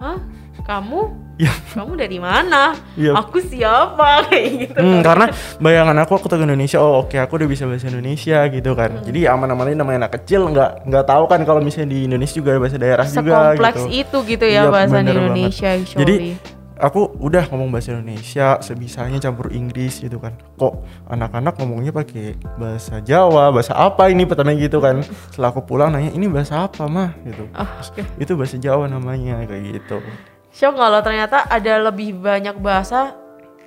[0.00, 0.18] hah?
[0.64, 1.00] Kamu?
[1.36, 2.72] ya Kamu dari mana?
[2.94, 3.12] Iya.
[3.20, 4.22] Aku siapa?
[4.30, 4.78] Kayak gitu.
[4.80, 5.26] Hmm, karena
[5.58, 8.90] bayangan aku aku ke Indonesia, oh oke aku udah bisa bahasa Indonesia gitu kan.
[8.96, 9.04] Hmm.
[9.04, 12.56] Jadi aman-aman aja namanya anak kecil nggak nggak tahu kan kalau misalnya di Indonesia juga
[12.56, 13.92] bahasa daerah juga Sekompleks gitu.
[13.92, 15.98] itu gitu ya Iya, bahasa Indonesia banget.
[16.00, 16.14] Jadi
[16.78, 20.34] aku udah ngomong bahasa Indonesia sebisanya campur Inggris gitu kan.
[20.58, 25.02] Kok anak-anak ngomongnya pakai bahasa Jawa, bahasa apa ini pertama gitu kan.
[25.30, 27.46] Setelah aku pulang nanya ini bahasa apa mah gitu.
[27.54, 28.02] Oh, oke.
[28.18, 29.98] Itu bahasa Jawa namanya kayak gitu.
[30.54, 33.18] Shock nggak lo ternyata ada lebih banyak bahasa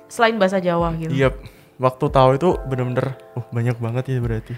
[0.08, 1.12] selain bahasa Jawa gitu.
[1.12, 1.36] Iya,
[1.78, 4.52] waktu tahu itu bener-bener, oh banyak banget ya berarti.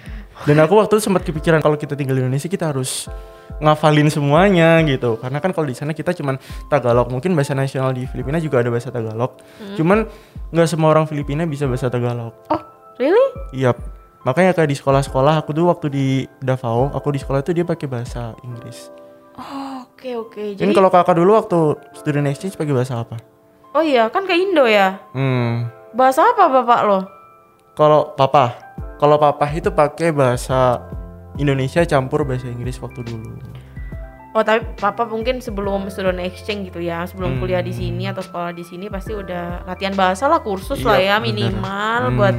[0.49, 3.07] Dan aku waktu itu sempat kepikiran kalau kita tinggal di Indonesia kita harus
[3.61, 5.21] ngafalin semuanya gitu.
[5.21, 6.41] Karena kan kalau di sana kita cuman
[6.73, 9.37] Tagalog, mungkin bahasa nasional di Filipina juga ada bahasa Tagalog.
[9.77, 10.09] Cuman
[10.51, 12.33] nggak semua orang Filipina bisa bahasa Tagalog.
[12.49, 12.63] Oh,
[12.97, 13.27] really?
[13.53, 13.77] Iya.
[14.25, 16.07] Makanya kayak di sekolah-sekolah aku dulu waktu di
[16.45, 18.93] Davao, aku di sekolah itu dia pakai bahasa Inggris.
[19.37, 20.57] Oh, oke oke.
[20.57, 21.59] Dan Jadi kalau kakak dulu waktu
[21.97, 23.17] student exchange pakai bahasa apa?
[23.73, 25.01] Oh iya, kan ke Indo ya.
[25.17, 26.99] Hmm, Bahasa apa Bapak lo?
[27.75, 28.55] Kalau papa,
[28.99, 30.79] kalau papa itu pakai bahasa
[31.35, 33.41] Indonesia campur bahasa Inggris waktu dulu.
[34.31, 37.41] Oh, tapi Papa mungkin sebelum student exchange gitu ya, sebelum Hmm.
[37.43, 41.03] kuliah di sini atau sekolah di sini pasti udah latihan bahasa lah, kursus lah Iya,
[41.03, 41.27] ya bener.
[41.51, 42.15] minimal Hmm.
[42.15, 42.35] buat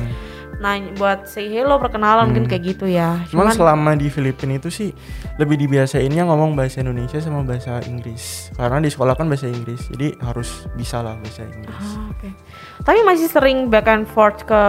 [0.62, 3.18] nanya buat say hello perkenalan mungkin kayak gitu ya.
[3.34, 4.94] Cuman Cuman selama di Filipina itu sih
[5.42, 8.54] lebih dibiasainnya ngomong bahasa Indonesia sama bahasa Inggris.
[8.54, 11.82] Karena di sekolah kan bahasa Inggris, jadi harus bisa lah bahasa Inggris.
[11.82, 12.30] Ah, oke.
[12.86, 14.62] Tapi masih sering back and forth ke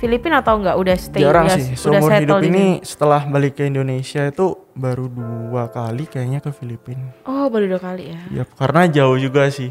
[0.00, 0.74] Filipina atau enggak?
[0.80, 1.76] Udah stay Jarang udah, sih.
[1.76, 6.40] udah Seumur hidup settle di ini setelah balik ke Indonesia itu baru dua kali kayaknya
[6.42, 7.12] ke Filipina.
[7.28, 8.20] Oh, baru dua kali ya.
[8.32, 9.70] Iya, karena jauh juga sih.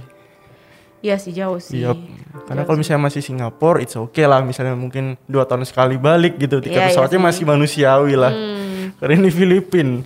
[1.01, 1.81] Iya sih jauh sih.
[1.81, 1.97] Iya.
[2.45, 4.41] Karena kalau misalnya masih Singapura, it's okay lah.
[4.41, 6.61] Misalnya mungkin dua tahun sekali balik gitu.
[6.61, 7.25] Tiket iya pesawatnya sih.
[7.25, 8.29] masih manusiawi lah.
[8.29, 8.93] Hmm.
[9.01, 10.05] Karena ini Filipin,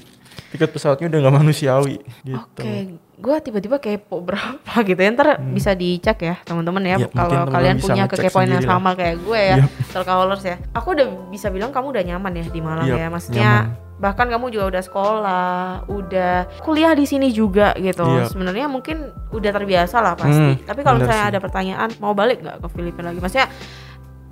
[0.49, 2.61] tiket pesawatnya udah nggak manusiawi gitu.
[2.63, 2.73] Oke,
[3.19, 5.09] gua tiba-tiba kepo berapa gitu ya.
[5.11, 6.95] Ntar bisa dicek ya teman-teman ya.
[6.95, 8.79] Mungkin kalau kalian punya kekepoan yang sendiri lah.
[8.79, 9.65] sama kayak gue ya, Iya.
[9.91, 10.55] Talkaholics ya.
[10.71, 13.07] Aku udah bisa bilang kamu udah nyaman ya di Malang Iya, ya.
[13.11, 13.51] Maksudnya
[13.95, 15.55] bahkan kamu juga udah sekolah,
[15.87, 18.03] udah kuliah di sini juga gitu.
[18.03, 18.27] Iya.
[18.27, 20.59] Sebenarnya mungkin udah terbiasa lah pasti.
[20.59, 21.31] Hmm, Tapi kalau misalnya sih.
[21.31, 23.23] ada pertanyaan mau balik nggak ke Filipina lagi?
[23.23, 23.47] Maksudnya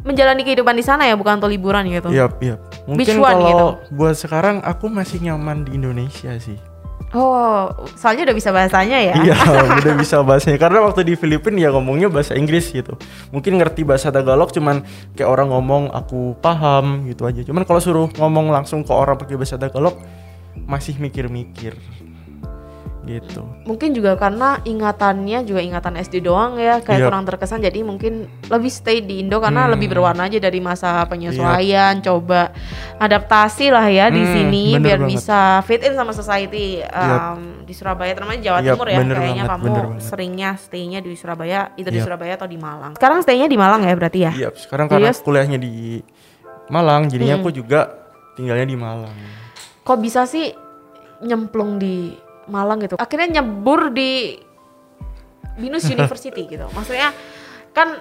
[0.04, 2.12] menjalani kehidupan di sana ya bukan untuk liburan gitu.
[2.12, 2.56] Iya, iya.
[2.84, 3.68] Mungkin kalau gitu?
[3.96, 6.60] buat sekarang aku masih nyaman di Indonesia sih.
[7.14, 9.14] Oh, soalnya udah bisa bahasanya ya?
[9.22, 9.38] Iya,
[9.86, 10.58] udah bisa bahasanya.
[10.58, 12.98] Karena waktu di Filipina ya ngomongnya bahasa Inggris gitu.
[13.30, 14.82] Mungkin ngerti bahasa Tagalog, cuman
[15.14, 17.46] kayak orang ngomong aku paham gitu aja.
[17.46, 19.94] Cuman kalau suruh ngomong langsung ke orang pakai bahasa Tagalog,
[20.66, 21.78] masih mikir-mikir
[23.04, 23.44] gitu.
[23.68, 27.08] Mungkin juga karena ingatannya juga ingatan SD doang ya, kayak Yap.
[27.12, 27.60] kurang terkesan.
[27.60, 29.76] Jadi mungkin lebih stay di Indo karena Hmm.
[29.76, 32.56] lebih berwarna aja dari masa penyesuaian, coba
[33.04, 35.12] adaptasi lah ya di Hmm, sini bener biar banget.
[35.12, 38.98] bisa fit in sama society um, di Surabaya, terutama Jawa Yap, Timur ya.
[39.04, 42.06] Kayaknya banget, kamu seringnya stay-nya di Surabaya, itu di Yap.
[42.08, 42.96] Surabaya atau di Malang.
[42.96, 44.32] Sekarang stay-nya di Malang ya berarti ya?
[44.32, 46.00] Iya, sekarang karena Jadi- kuliahnya di
[46.66, 47.44] Malang, jadinya Hmm.
[47.44, 47.80] aku juga
[48.34, 49.16] tinggalnya di Malang.
[49.84, 50.56] Kok bisa sih
[51.20, 52.96] nyemplung di Malang gitu?
[52.96, 54.40] Akhirnya nyebur di
[55.54, 56.66] Binus University gitu.
[56.72, 57.12] Maksudnya
[57.72, 58.00] kan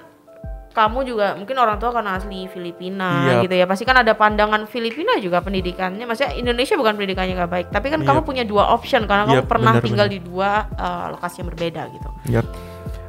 [0.73, 3.45] kamu juga mungkin orang tua karena asli Filipina Iya.
[3.45, 3.65] gitu ya.
[3.69, 6.03] Pasti kan ada pandangan Filipina juga pendidikannya.
[6.03, 8.07] Maksudnya Indonesia bukan pendidikannya nggak baik, tapi kan Iya.
[8.09, 11.49] kamu punya dua option karena kamu Iya, pernah benar, tinggal di dua uh, lokasi yang
[11.53, 12.09] berbeda gitu.
[12.33, 12.45] Yap.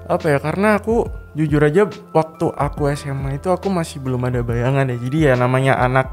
[0.05, 0.39] Apa ya?
[0.39, 4.97] Karena aku jujur aja waktu aku SMA itu aku masih belum ada bayangan ya.
[5.01, 6.13] Jadi ya namanya anak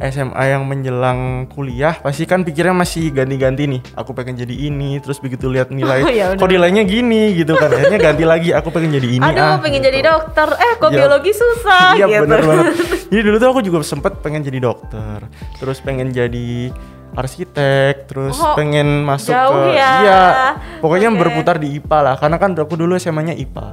[0.00, 3.80] SMA yang menjelang kuliah pasti kan pikirnya masih ganti-ganti nih.
[3.92, 7.68] Aku pengen jadi ini, terus begitu lihat nilai, Oh, iya, kok nilainya gini gitu kan.
[7.68, 9.58] Akhirnya ganti lagi, aku pengen jadi ini Aduh, ah.
[9.60, 9.88] pengen gitu.
[9.92, 10.48] jadi dokter.
[10.50, 10.96] Eh, kok Iya.
[10.96, 12.22] biologi susah Iya gitu.
[12.24, 12.66] bener banget.
[13.10, 15.18] Jadi dulu tuh aku juga sempet pengen jadi dokter,
[15.58, 16.70] terus pengen jadi
[17.12, 19.90] arsitek, terus Oh, pengen masuk jauh ke ya.
[19.98, 20.22] iya,
[20.78, 21.18] pokoknya Oke.
[21.18, 23.66] berputar di IPA lah, karena kan aku dulu SMA-nya IPA,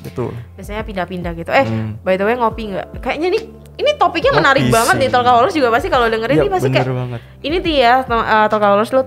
[0.00, 0.30] betul.
[0.54, 1.50] Biasanya pindah-pindah gitu.
[1.50, 1.98] Eh, Hmm.
[2.00, 3.02] by the way ngopi nggak?
[3.02, 3.42] Kayaknya nih
[3.82, 5.00] ini topiknya menarik banget sih.
[5.00, 7.20] nih Talkaholos juga pasti kalau dengerin Iya ini pasti kayak banget.
[7.42, 9.06] ini tuh ya uh, Talkaholos lu uh,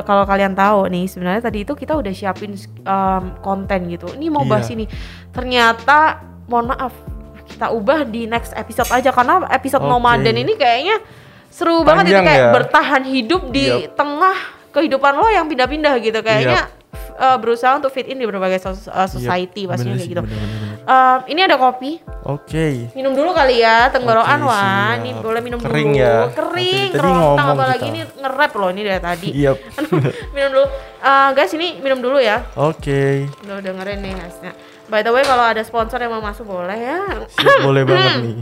[0.00, 4.08] kalau kalian tahu nih sebenarnya tadi itu kita udah siapin um, konten gitu.
[4.10, 4.74] Ini mau bahas Iya.
[4.74, 4.84] ini.
[5.28, 6.96] Ternyata mohon maaf
[7.44, 9.90] kita ubah di next episode aja karena episode Oke.
[9.90, 10.96] nomaden ini kayaknya
[11.46, 12.50] seru banget itu Panjang kayak ya?
[12.50, 13.94] bertahan hidup di Yap.
[13.94, 14.36] tengah
[14.72, 16.66] kehidupan lo yang pindah-pindah gitu kayaknya
[17.14, 20.22] uh, berusaha untuk fit in di berbagai uh, society Yap, pastinya kayak gitu.
[20.22, 20.63] bener, bener, bener.
[20.84, 21.96] Um, ini ada kopi.
[22.28, 22.92] Oke.
[22.92, 24.52] Minum dulu kali ya, tenggorokan Wan.
[24.52, 25.00] siap.
[25.00, 26.00] Ini boleh minum Kering dulu.
[26.04, 26.16] ya?
[26.32, 27.92] Kering, tadi ngomong apalagi kita.
[27.92, 29.28] ini nge-rap loh ini dari tadi.
[29.32, 29.52] Iya.
[29.80, 30.00] Aduh,
[30.36, 30.66] minum dulu.
[31.04, 32.44] Eh, guys, ini minum dulu ya.
[32.56, 33.28] Oke.
[33.44, 34.52] Udah dengerin nih guysnya.
[34.84, 37.00] By the way, kalau ada sponsor yang mau masuk boleh ya.
[37.26, 38.34] Siap, boleh banget nih.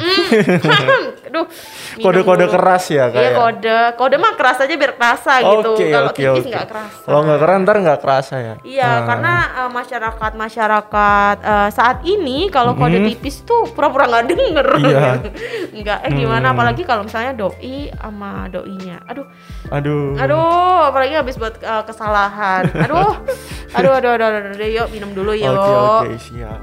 [1.31, 1.47] Aduh.
[1.47, 2.53] minum Kode-kode dulu.
[2.53, 3.33] keras ya Iya kayak.
[3.33, 5.71] kode, kode mah keras aja biar kerasa gitu.
[5.73, 6.99] Oke, Kalau oke, tipis nggak kerasa.
[7.01, 8.55] Kalau nggak keren ntar nggak kerasa ya.
[8.63, 13.07] Iya, Nah, karena uh, masyarakat masyarakat uh, saat ini kalau kode Mhm.
[13.09, 14.67] tipis tuh pura-pura nggak denger.
[14.79, 15.09] Iya.
[15.79, 16.47] Enggak, eh gimana?
[16.49, 16.55] Hmm.
[16.55, 18.99] Apalagi kalau misalnya doi sama doinya.
[19.07, 19.25] Aduh,
[19.71, 20.15] Aduh.
[20.17, 20.45] aduh,
[20.85, 22.67] apalagi habis buat uh, kesalahan.
[22.69, 23.15] Aduh,
[23.79, 25.55] aduh, aduh, aduh, aduh, aduh, yuk minum dulu yuk.
[26.03, 26.61] Oke siap.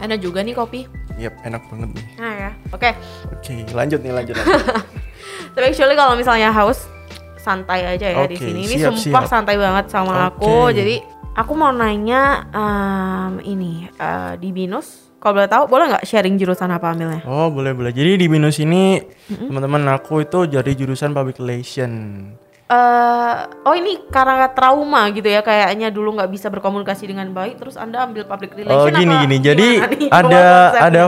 [0.00, 0.88] Enak juga nih kopi.
[1.20, 2.04] Yap enak banget nih.
[2.16, 2.90] Nah ya, oke.
[3.36, 4.34] Oke lanjut nih lanjut.
[4.34, 4.64] lanjut.
[5.54, 6.88] Tapi actually kalau misalnya haus
[7.36, 8.60] santai aja ya di Oke, sini.
[8.64, 9.32] Ini siap, sumpah siap.
[9.32, 10.40] santai banget sama Oke.
[10.40, 10.56] aku.
[10.72, 10.96] Jadi
[11.36, 15.12] aku mau nanya em, ini eh, di Binus.
[15.20, 17.20] Kalau boleh tahu, boleh nggak sharing jurusan apa ambilnya?
[17.28, 17.92] Oh boleh boleh.
[17.92, 22.24] Jadi di Binus ini teman-teman aku itu jadi jurusan public relation.
[22.70, 23.34] Eh
[23.66, 28.06] oh ini karena trauma gitu ya kayaknya dulu nggak bisa berkomunikasi dengan baik terus anda
[28.06, 29.36] ambil public Oh relation gini apa gini.
[29.42, 30.10] Jadi nih?
[30.22, 30.44] ada
[30.78, 31.02] ada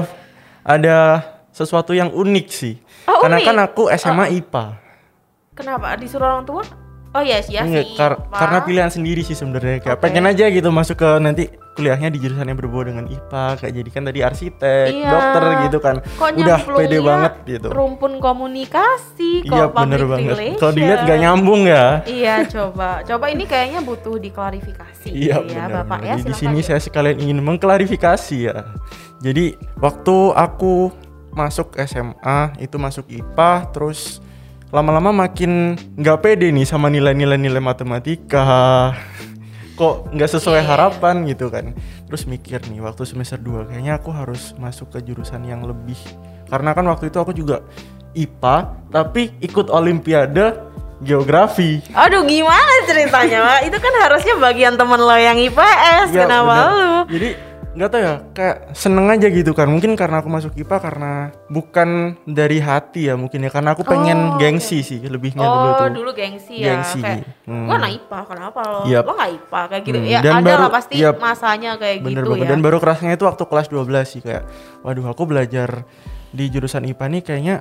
[0.61, 0.97] ada
[1.49, 2.75] sesuatu yang unik sih.
[3.05, 3.47] Oh, Karena unik?
[3.47, 4.65] kan aku SMA IPA.
[5.53, 6.65] kenapa disuruh orang tua
[7.13, 10.03] oh yes ya Enggak, sih kar- karena pilihan sendiri sih sebenarnya kayak Oke.
[10.03, 13.91] pengen aja gitu masuk ke nanti kuliahnya di jurusan yang berbau dengan IPA kayak jadi
[13.91, 15.09] kan tadi arsitek, Iya.
[15.09, 15.97] dokter gitu kan.
[16.05, 17.69] Kok Udah pede banget gitu.
[17.69, 20.37] rumpun komunikasi Iya bener banget.
[20.57, 22.05] Kalau dilihat nggak nyambung ya.
[22.05, 25.77] Iya coba, coba ini kayaknya butuh diklarifikasi Iya gitu ya benar.
[25.83, 26.15] bapak ya.
[26.21, 28.69] Jadi Di sini saya sekalian ingin mengklarifikasi ya.
[29.19, 30.93] Jadi waktu aku
[31.33, 34.21] masuk SMA itu masuk IPA terus
[34.69, 38.93] lama-lama makin nggak pede nih sama nilai-nilai nilai matematika.
[39.83, 40.69] Kok nggak sesuai Iya.
[40.71, 41.75] harapan gitu kan.
[42.07, 45.99] Terus mikir nih waktu semester 2 kayaknya aku harus masuk ke jurusan yang lebih
[46.47, 47.67] karena kan waktu itu aku juga
[48.15, 48.57] IPA
[48.89, 50.55] tapi ikut olimpiade
[51.01, 51.83] geografi.
[51.91, 53.59] Aduh gimana ceritanya?
[53.61, 56.71] Itu kan harusnya bagian temen lo yang IPS, Iya, kenapa bener.
[56.71, 56.93] lu?
[57.11, 57.29] Jadi
[57.73, 59.65] nggak tahu ya, kayak seneng aja gitu kan.
[59.65, 61.13] Mungkin karena aku masuk IPA karena
[61.47, 61.89] bukan
[62.23, 63.51] dari hati ya mungkin ya.
[63.51, 65.89] Karena aku pengen Oh, gengsi sih lebihnya dulu Oh tuh.
[65.91, 67.65] dulu gengsi ya, Gengsi, kayak hmm.
[67.65, 68.81] gua anak IPA, kenapa lo?
[68.85, 69.03] Yap.
[69.03, 70.21] Lo nggak IPA kayak gitu Hmm, ya?
[70.21, 71.17] dan Ada baru- lah pasti yap.
[71.17, 72.45] masanya kayak Bener gitu banget.
[72.45, 72.51] ya.
[72.51, 74.43] Dan baru kerasnya itu waktu kelas 12 sih kayak,
[74.81, 75.89] waduh aku belajar
[76.31, 77.57] di jurusan IPA nih kayaknya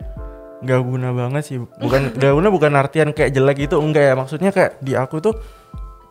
[0.60, 1.58] nggak guna banget sih.
[1.58, 4.14] Bukan nggak guna bukan artian kayak jelek gitu enggak ya.
[4.14, 5.34] Maksudnya kayak di aku tuh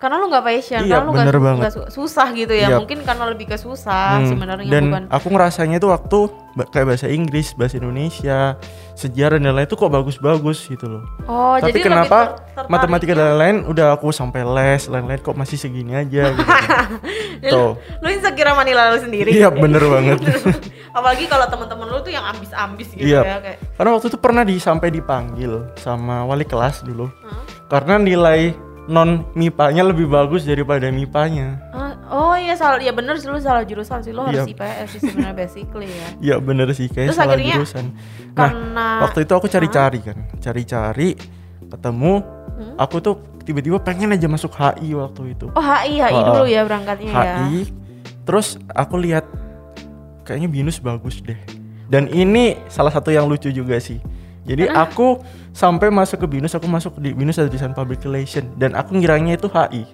[0.00, 1.70] karena lu nggak passion, Iya, karena lu bener nggak banget.
[1.70, 2.66] su- susah gitu ya.
[2.66, 2.76] Iya.
[2.80, 5.02] Mungkin karena lebih ke susah Hmm, sebenarnya dan bukan.
[5.06, 6.18] aku ngerasanya itu waktu
[6.66, 8.56] kayak bahasa Inggris, bahasa Indonesia,
[8.94, 11.04] sejarah dan lain-lain itu kok bagus-bagus gitu loh.
[11.24, 12.18] Oh, Tapi jadi kenapa
[12.50, 13.14] ter- matematika ya?
[13.14, 16.48] dan lain-lain udah aku sampai les, lain-lain kok masih segini aja gitu.
[17.52, 17.76] Tuh.
[18.00, 19.30] Lu insecure sama nilai lu sendiri.
[19.30, 20.18] Iya, bener banget.
[20.96, 23.20] Apalagi kalau teman-teman lu tuh yang ambis-ambis gitu Iya.
[23.22, 23.58] ya kayak.
[23.74, 27.06] Karena waktu itu pernah di sampai dipanggil sama wali kelas dulu.
[27.22, 27.44] Hah?
[27.70, 28.50] Karena nilai
[28.90, 31.48] non MIPA-nya lebih bagus daripada MIPA-nya.
[31.70, 34.50] Ah, Oh iya salah ya bener sih lu salah jurusan sih lu harus Iya.
[34.50, 36.06] IPS sih sebenarnya basically ya.
[36.26, 37.86] Iya bener sih kayak Terus salah akhirnya jurusan.
[37.86, 41.08] Nah, karena- waktu itu aku cari-cari kan, cari-cari
[41.62, 42.14] ketemu.
[42.50, 42.74] Hmm?
[42.76, 45.46] Aku tuh tiba-tiba pengen aja masuk HI waktu itu.
[45.54, 47.34] Oh HI HI Oh, dulu ya berangkatnya ya.
[47.46, 47.70] HI.
[48.26, 49.24] Terus aku lihat
[50.22, 51.38] kayaknya Binus bagus deh.
[51.86, 54.02] Dan ini salah satu yang lucu juga sih.
[54.50, 58.74] Jadi aku sampai masuk ke Binus, aku masuk di Binus ada tulisan Public Relation dan
[58.74, 59.86] aku ngiranya itu HI.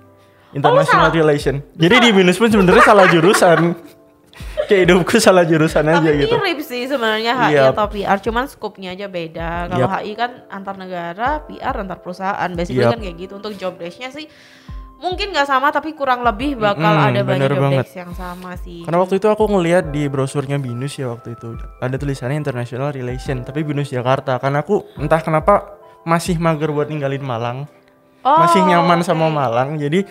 [0.53, 1.61] International Relation.
[1.75, 3.77] Jadi di Binus pun sebenarnya salah jurusan.
[4.67, 6.37] Kayak hidupku salah jurusan aja Tapi gitu.
[6.37, 7.63] mirip sih sebenarnya HI Iya.
[7.71, 9.69] atau PR, cuman skupnya aja beda.
[9.69, 9.93] Kalau Yap.
[10.01, 12.51] HI kan antar negara, PR antar perusahaan.
[12.51, 12.97] Basically Yap.
[12.97, 13.33] kan kayak gitu.
[13.37, 14.27] Untuk job desk-nya sih
[14.97, 17.87] mungkin nggak sama tapi kurang lebih bakal Mm-mm, ada banyak banget.
[17.95, 18.81] yang sama sih.
[18.83, 23.45] Karena waktu itu aku ngeliat di brosurnya Binus ya waktu itu ada tulisannya International Relation
[23.45, 24.41] tapi Binus Jakarta.
[24.41, 27.59] Karena aku entah kenapa masih mager buat ninggalin Malang.
[28.27, 29.07] Oh, masih nyaman oke.
[29.07, 30.03] sama Malang jadi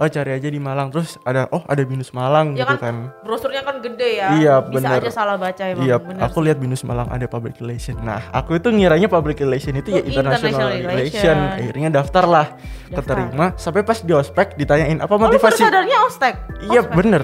[0.00, 3.20] oh cari aja di Malang terus ada oh ada binus Malang Ya gitu kan, kan,
[3.20, 4.28] brosurnya kan gede ya.
[4.32, 4.98] Iya, Bisa bener.
[4.98, 5.84] aja salah baca emang.
[5.84, 9.76] iya bener aku lihat binus Malang ada public relation nah aku itu ngiranya public relation
[9.76, 10.88] itu ya Oh, international, international relation.
[10.88, 11.36] relation.
[11.52, 12.46] akhirnya daftar lah
[12.88, 12.96] Daftar.
[13.20, 16.34] keterima sampai pas di ospek ditanyain apa Oh, lu motivasi sadarnya ospek?
[16.64, 16.96] iya Ospek.
[16.96, 17.22] bener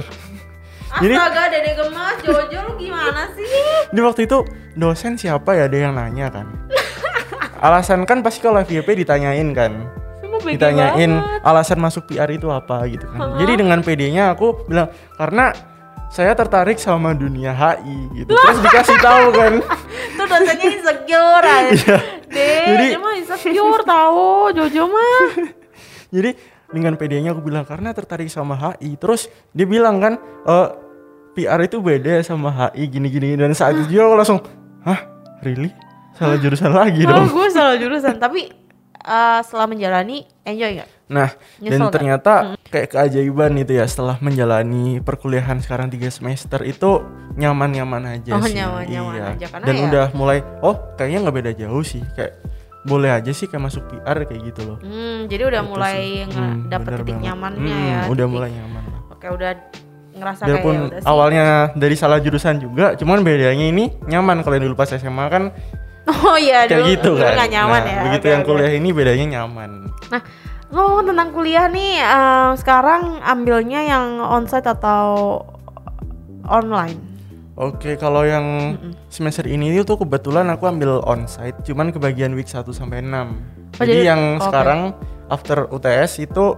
[0.96, 3.44] Jadi- Astaga, Dede Gemas, Jojo lu gimana sih?
[3.88, 6.46] di waktu itu dosen siapa ya ada yang nanya kan
[7.66, 9.72] alasan kan pasti kalau FYP ditanyain kan
[10.48, 11.42] ditanyain banget.
[11.42, 13.34] alasan masuk PR itu apa gitu kan.
[13.36, 15.50] Jadi dengan PD-nya aku bilang karena
[16.06, 18.30] saya tertarik sama dunia HI gitu.
[18.30, 19.52] Terus dikasih tahu kan.
[20.16, 21.46] Tuh dosennya insecure.
[21.66, 21.96] Iya.
[22.26, 25.26] Deh, Jadi- dia mah insecure tahu Jojo mah.
[26.14, 26.30] Jadi
[26.66, 28.94] dengan PD-nya aku bilang karena tertarik sama HI.
[28.96, 30.68] Terus dia bilang kan eh
[31.34, 34.40] PR itu beda sama HI gini-gini dan saat itu juga aku langsung
[34.82, 35.00] hah
[35.42, 35.68] really
[36.14, 37.28] salah jurusan lagi Oh, dong.
[37.28, 38.48] gue salah jurusan, tapi
[39.06, 40.90] eh, setelah menjalani enjoy nggak?
[41.06, 42.32] Nah, Nyesel dan ternyata
[42.66, 46.98] kayak keajaiban itu ya setelah menjalani perkuliahan sekarang tiga semester itu
[47.32, 48.52] nyaman-nyaman aja Oh, sih.
[48.52, 49.26] nyaman-nyaman Iya.
[49.32, 52.42] aja, karena Dan ya- udah mulai oh kayaknya nggak beda jauh sih kayak
[52.82, 54.78] boleh aja sih kayak masuk PR kayak gitu loh.
[54.80, 56.14] Hmm, jadi udah Itu mulai sih.
[56.28, 57.22] Hmm, dapet titik banget.
[57.24, 57.98] nyamannya Hmm, ya.
[58.04, 58.82] Udah titik- mulai nyaman.
[59.08, 59.50] Oke, udah
[60.12, 61.06] ngerasa Biarpun kayak udah sih.
[61.06, 65.54] awalnya dari salah jurusan juga, cuman bedanya ini nyaman kalau yang dulu pas SMA kan
[66.06, 67.32] Oh iya, kayak dulu, gitu dulu kan.
[67.34, 68.00] nggak nyaman Nah, ya.
[68.06, 68.48] Begitu Oke, yang oke.
[68.48, 69.70] kuliah ini bedanya nyaman.
[70.06, 70.22] Nah,
[70.68, 75.42] ngomong tentang kuliah nih, eh, sekarang ambilnya yang onsite atau
[76.44, 76.98] online?
[77.56, 78.76] Oke, kalau yang
[79.08, 83.40] semester ini itu kebetulan aku ambil onsite, cuman kebagian week 1 sampai 6.
[83.74, 84.44] Oh, jadi, jadi- yang oke.
[84.44, 84.80] sekarang
[85.26, 86.54] after UTS itu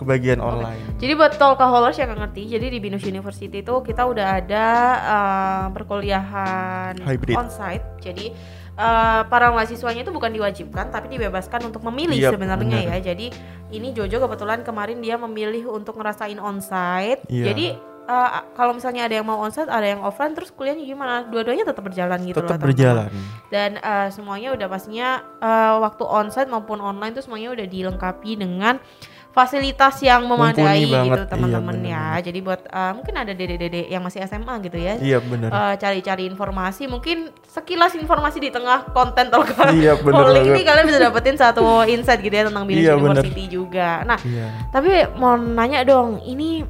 [0.00, 0.96] kebagian online.
[0.96, 5.64] Jadi buat talkaholics yang nggak ngerti, jadi di Binus University itu kita udah ada eh,
[5.76, 7.36] perkuliahan Hybrid.
[7.36, 7.84] onsite.
[8.00, 8.32] Jadi
[8.74, 12.96] eh, para mahasiswanya itu bukan diwajibkan, tapi dibebaskan untuk memilih Yap, sebenarnya bener.
[12.96, 13.12] ya.
[13.12, 13.26] Jadi
[13.70, 17.22] ini Jojo kebetulan kemarin dia memilih untuk ngerasain onsite.
[17.28, 17.52] Iya.
[17.52, 17.66] Jadi
[18.10, 21.22] eh, kalau misalnya ada yang mau onsite, ada yang offline, terus kuliahnya gimana?
[21.28, 23.10] Dua-duanya tetap berjalan gitu Tetap loh, berjalan.
[23.52, 25.08] Dan eh, semuanya udah pastinya
[25.38, 28.82] eh, waktu onsite maupun online tuh semuanya udah dilengkapi dengan
[29.30, 32.30] fasilitas yang memadai gitu teman-teman iya, ya.
[32.30, 34.98] Jadi buat eh, mungkin ada dede-dede yang masih SMA gitu ya.
[34.98, 35.50] Iya benar.
[35.50, 40.86] eh, cari-cari informasi mungkin sekilas informasi di tengah konten talk Iya, bener Holic ini kalian
[40.86, 41.62] bisa dapetin satu
[41.92, 43.22] insight gitu ya tentang Binus Iya, bener.
[43.22, 44.02] University juga.
[44.02, 44.46] Nah, Iya.
[44.70, 46.66] tapi mau nanya dong, ini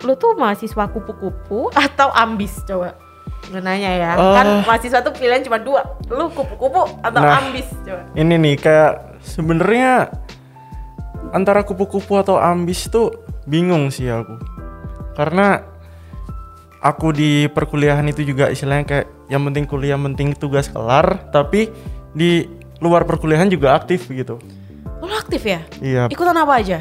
[0.00, 2.98] lu tuh mahasiswa kupu-kupu atau ambis coba?
[3.46, 4.34] Gue nanya ya, Eh.
[4.34, 7.38] kan mahasiswa tuh pilihan cuma dua, lu kupu-kupu atau Nah.
[7.40, 8.02] ambis coba?
[8.12, 10.10] Ini nih kayak sebenarnya
[11.30, 13.14] antara kupu-kupu atau ambis tuh
[13.46, 14.36] bingung sih aku.
[15.14, 15.62] Karena
[16.80, 21.70] aku di perkuliahan itu juga istilahnya kayak yang penting kuliah, yang penting tugas kelar, tapi
[22.16, 22.48] di
[22.80, 24.40] luar perkuliahan juga aktif gitu.
[25.00, 25.60] Lu aktif ya?
[25.78, 26.08] Iya.
[26.10, 26.80] Ikutan apa aja?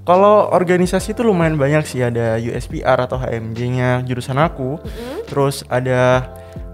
[0.00, 4.80] Kalau organisasi itu lumayan banyak sih ada USPR atau HMJ-nya jurusan aku.
[5.28, 6.24] Terus ada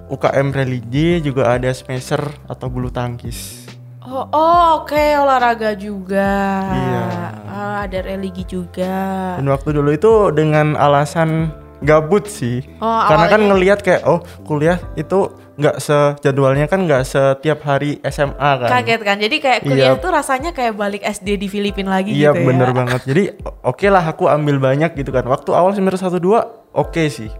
[0.06, 3.65] UKM religi juga ada semester atau bulu tangkis.
[4.06, 6.30] Oh, oh oke olahraga juga.
[6.64, 7.04] Iya.
[7.44, 9.34] Ah, ada religi juga.
[9.34, 11.50] Dan waktu dulu itu dengan alasan
[11.82, 12.62] gabut sih.
[12.78, 17.98] Oh, Karena kan awalnya- ngelihat kayak oh kuliah itu nggak sejadwalnya kan nggak setiap hari
[18.04, 18.68] SMA kan.
[18.70, 19.16] Kaget kan.
[19.18, 19.98] Jadi kayak kuliah Iya.
[19.98, 22.46] tuh rasanya kayak balik SD di Filipina lagi Iya gitu ya.
[22.46, 23.00] bener banget.
[23.02, 23.22] Jadi
[23.64, 25.24] oke lah aku ambil banyak gitu kan.
[25.24, 27.32] Waktu awal semester 1 2 oke sih.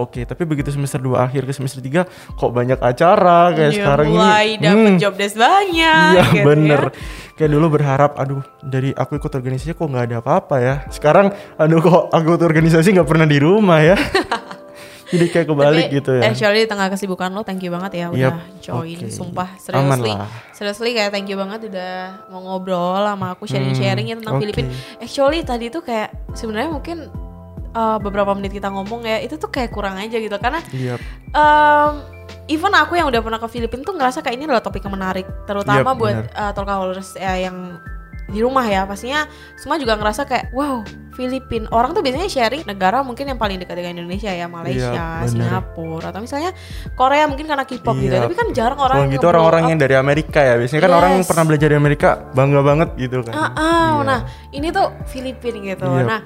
[0.00, 4.06] Oke, tapi begitu semester 2 akhir ke semester 3 kok banyak acara kayak Iya, sekarang
[4.08, 4.64] mulai ini.
[4.64, 6.82] dapet hmm, job desk banyak Iya gitu bener.
[6.88, 6.92] ya.
[7.36, 10.74] Kayak dulu berharap, aduh dari aku ikut organisasi kok nggak ada apa-apa ya.
[10.88, 13.96] Sekarang, aduh kok aku ikut organisasi nggak pernah di rumah ya.
[15.10, 16.22] Jadi kayak kebalik Tapi, gitu ya.
[16.30, 18.94] Actually di tengah kesibukan lo, thank you banget ya udah Yap, join.
[18.94, 19.10] oke.
[19.10, 20.14] Sumpah, seriously.
[20.54, 21.92] Seriously kayak thank you banget udah
[22.30, 24.42] mau ngobrol sama aku sharing-sharing ya tentang oke.
[24.46, 24.70] Filipina.
[25.02, 27.10] Actually tadi tuh kayak sebenarnya mungkin
[27.72, 30.96] uh, beberapa menit kita ngomong ya, itu tuh kayak kurang aja gitu karena Iya.
[31.30, 32.02] um,
[32.46, 35.26] even aku yang udah pernah ke Filipina tuh ngerasa kayak ini adalah topik yang menarik,
[35.44, 37.78] terutama Yap, buat uh, talkaholics ya yang
[38.30, 39.26] di rumah ya pastinya
[39.58, 40.86] semua juga ngerasa kayak wow
[41.18, 44.86] Filipina orang tuh biasanya sharing negara mungkin yang paling dekat dengan Indonesia ya Malaysia,
[45.18, 45.26] benar.
[45.26, 46.54] Singapura atau misalnya
[46.94, 48.22] Korea mungkin karena K-pop gitu Iya.
[48.22, 50.54] tapi kan jarang orang Kalau gitu orang-orang yang dari Amerika ya.
[50.54, 51.30] Biasanya kan orang yang Yes.
[51.34, 53.34] pernah belajar di Amerika bangga banget gitu kan.
[53.34, 53.50] Ah, ah,
[53.98, 54.02] Iya.
[54.06, 54.20] nah
[54.54, 55.86] ini tuh Filipina gitu.
[55.90, 56.02] Iya.
[56.06, 56.20] Nah,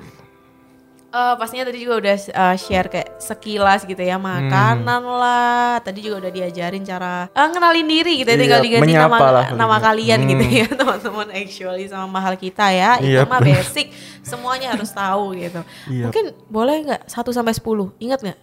[1.14, 5.79] eh, pastinya tadi juga udah uh, share kayak sekilas gitu ya makanan lah.
[5.79, 9.46] Tadi juga udah diajarin cara eh, ngenalin diri gitu ya, Iya, tinggal diganti nama lah
[9.55, 10.31] nama kalian Hmm.
[10.31, 11.27] gitu ya teman-teman.
[11.31, 13.94] Actually sama mahal kita ya, itu Iya, mah basic.
[14.20, 15.62] Semuanya harus tahu gitu.
[15.87, 16.11] Iya.
[16.11, 17.94] Mungkin boleh nggak 1 sampai 10?
[17.98, 18.38] Ingat nggak?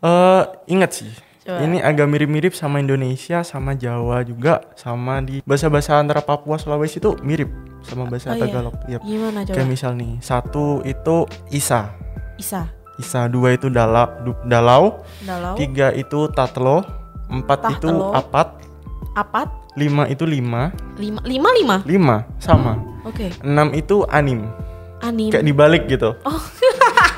[0.00, 1.12] Eh, ingat sih.
[1.44, 1.60] Coba.
[1.60, 7.12] Ini agak mirip-mirip sama Indonesia, sama Jawa juga, sama di bahasa-bahasa antara Papua Sulawesi itu
[7.20, 7.52] mirip
[7.84, 8.42] sama bahasa Oh, iya.
[8.42, 8.74] Tagalog.
[8.86, 9.00] Yap.
[9.00, 9.54] Gimana coba?
[9.54, 11.16] Kayak misal nih, satu itu
[11.48, 11.92] Isa,
[12.34, 16.82] Isa, Isa, dua itu dala, du- dalau, Dalau, tiga itu tatlo,
[17.26, 18.10] empat itu Tatlo.
[18.10, 18.48] apat,
[19.14, 21.76] Apat, lima itu lima, lima, lima, lima.
[21.84, 24.48] lima sama, Oke, enam itu anim,
[25.00, 25.30] anim.
[25.30, 26.14] kayak dibalik gitu.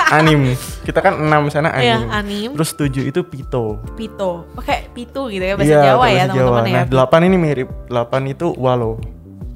[0.08, 1.78] anim, kita kan enam sana Oh.
[1.78, 2.10] Iya, anim.
[2.10, 2.50] anim.
[2.54, 3.82] Terus tujuh itu pito.
[3.94, 6.74] Pito, pakai pitu gitu ya bahasa Iya, Jawa ya teman-teman ya.
[6.74, 7.68] Nah, delapan ini mirip.
[7.86, 9.00] Delapan itu walo.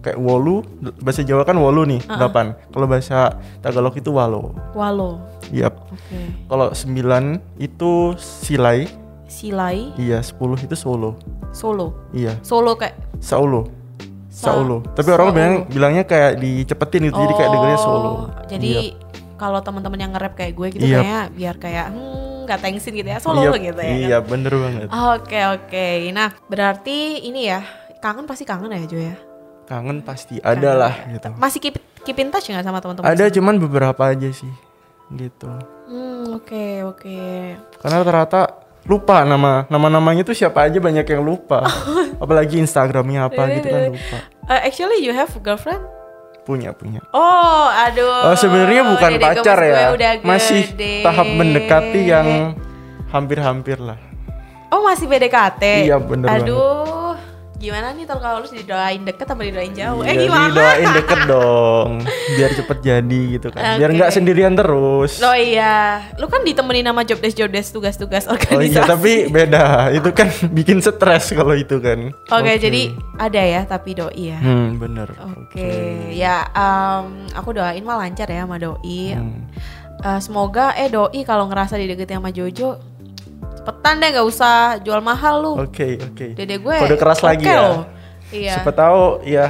[0.00, 0.64] Kayak wolu,
[0.98, 2.56] bahasa Jawa kan wolu nih, delapan.
[2.68, 4.56] Kalau bahasa Tagalog itu walo.
[4.72, 5.76] Walo, Yap.
[5.88, 6.20] oke.
[6.46, 8.88] Kalau sembilan itu silai.
[9.28, 11.14] Silai, Iya, sepuluh itu solo.
[11.50, 13.68] Solo, Iya, Solo kayak saulo.
[14.26, 14.82] Sa- Saulo.
[14.90, 18.10] Tapi orang bilang bilangnya kayak dicepetin gitu, jadi kayak dengernya solo.
[18.10, 18.94] Oh, Jadi
[19.36, 21.02] kalau teman-teman yang nge-rap kayak gue gitu Yap.
[21.02, 23.92] kayaknya biar kayak hmm nggak thanksin gitu ya solo Iya, gitu ya.
[23.94, 24.88] Iya, bener banget.
[24.90, 25.86] Oke oke.
[26.10, 27.62] Nah berarti ini ya
[27.98, 29.14] kangen pasti kangen ya Jo ya.
[29.70, 31.30] Kangen pasti ada lah gitu.
[31.38, 33.06] Masih keep, keep in touch nggak sama teman-teman?
[33.06, 34.50] Ada cuman beberapa aja sih.
[35.14, 35.46] Gitu.
[35.86, 37.18] Hmm oke oke.
[37.78, 41.62] Karena rata-rata lupa nama nama-namanya tuh siapa aja banyak yang lupa.
[42.22, 44.18] Apalagi Instagramnya apa gitu kan lupa.
[44.50, 45.86] Uh, actually you have girlfriend?
[46.42, 47.06] Punya punya.
[47.14, 48.26] Oh aduh.
[48.26, 50.66] Oh sebenarnya bukan Dede pacar ya, udah masih
[51.06, 52.58] tahap mendekati yang
[53.14, 54.02] hampir-hampir lah.
[54.74, 55.86] Oh masih PDKT?
[55.86, 56.46] Iya, bener banget.
[57.60, 60.00] Gimana nih kalau harus didoain deket sama didoain jauh?
[60.00, 60.48] eh Iya, gimana?
[60.50, 61.90] Doain deket dong,
[62.32, 63.76] biar cepet jadi gitu kan.
[63.76, 63.96] Biar Oke.
[64.00, 65.20] nggak sendirian terus.
[65.20, 68.64] Oh iya, lu kan ditemenin sama job desk job desk tugas-tugas Oh organisasi.
[68.66, 72.16] iya tapi beda, itu kan bikin stres kalau itu kan.
[72.32, 74.40] Oke, jadi ada ya tapi doi ya.
[74.40, 75.12] Hmm bener.
[75.36, 75.68] Oke,
[76.10, 79.12] ya em, aku doain mah lancar ya sama doi.
[79.12, 79.44] Hmm.
[80.00, 82.80] Eh, semoga eh doi kalau ngerasa dideketin sama Jojo,
[83.70, 85.52] cepetan deh nggak usah jual mahal lu.
[85.60, 86.34] Oke oke.
[86.34, 87.62] Dede gue Kode keras lagi oke ya.
[87.62, 87.80] loh.
[88.30, 88.54] Iya.
[88.56, 89.46] Siapa tahu ya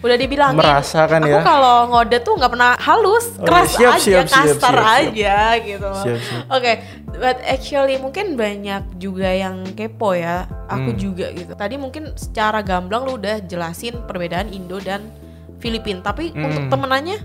[0.00, 0.56] Udah dibilangin.
[0.56, 1.40] merasa kan aku ya.
[1.40, 4.84] kalau ngode tuh nggak pernah halus, Oh, keras siap, aja, siap, kasar siap, siap.
[5.00, 5.90] aja gitu.
[5.94, 6.42] Siap, siap.
[6.50, 6.72] Oke,
[7.14, 10.44] but actually mungkin banyak juga yang kepo ya.
[10.66, 11.00] Aku Hmm.
[11.00, 11.52] juga gitu.
[11.52, 15.08] Tadi mungkin secara gamblang lu udah jelasin perbedaan Indo dan
[15.56, 16.44] Filipina, tapi Hmm.
[16.44, 17.16] untuk temenannya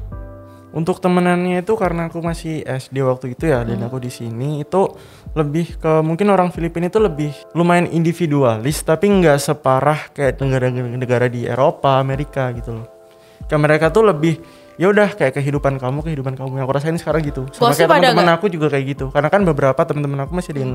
[0.70, 4.86] Untuk temenannya itu karena aku masih SD waktu itu ya dan aku di sini itu
[5.34, 11.50] lebih ke mungkin orang Filipina itu lebih lumayan individualis tapi nggak separah kayak negara-negara di
[11.50, 12.88] Eropa, Amerika gitu loh.
[13.50, 14.38] Kayak mereka tuh lebih
[14.78, 17.50] ya udah kayak kehidupan kamu, kehidupan kamu yang aku rasain sekarang gitu.
[17.50, 19.06] Sama Gosip kayak teman-teman aku juga kayak gitu.
[19.10, 20.74] Karena kan beberapa teman-teman aku masih ada yang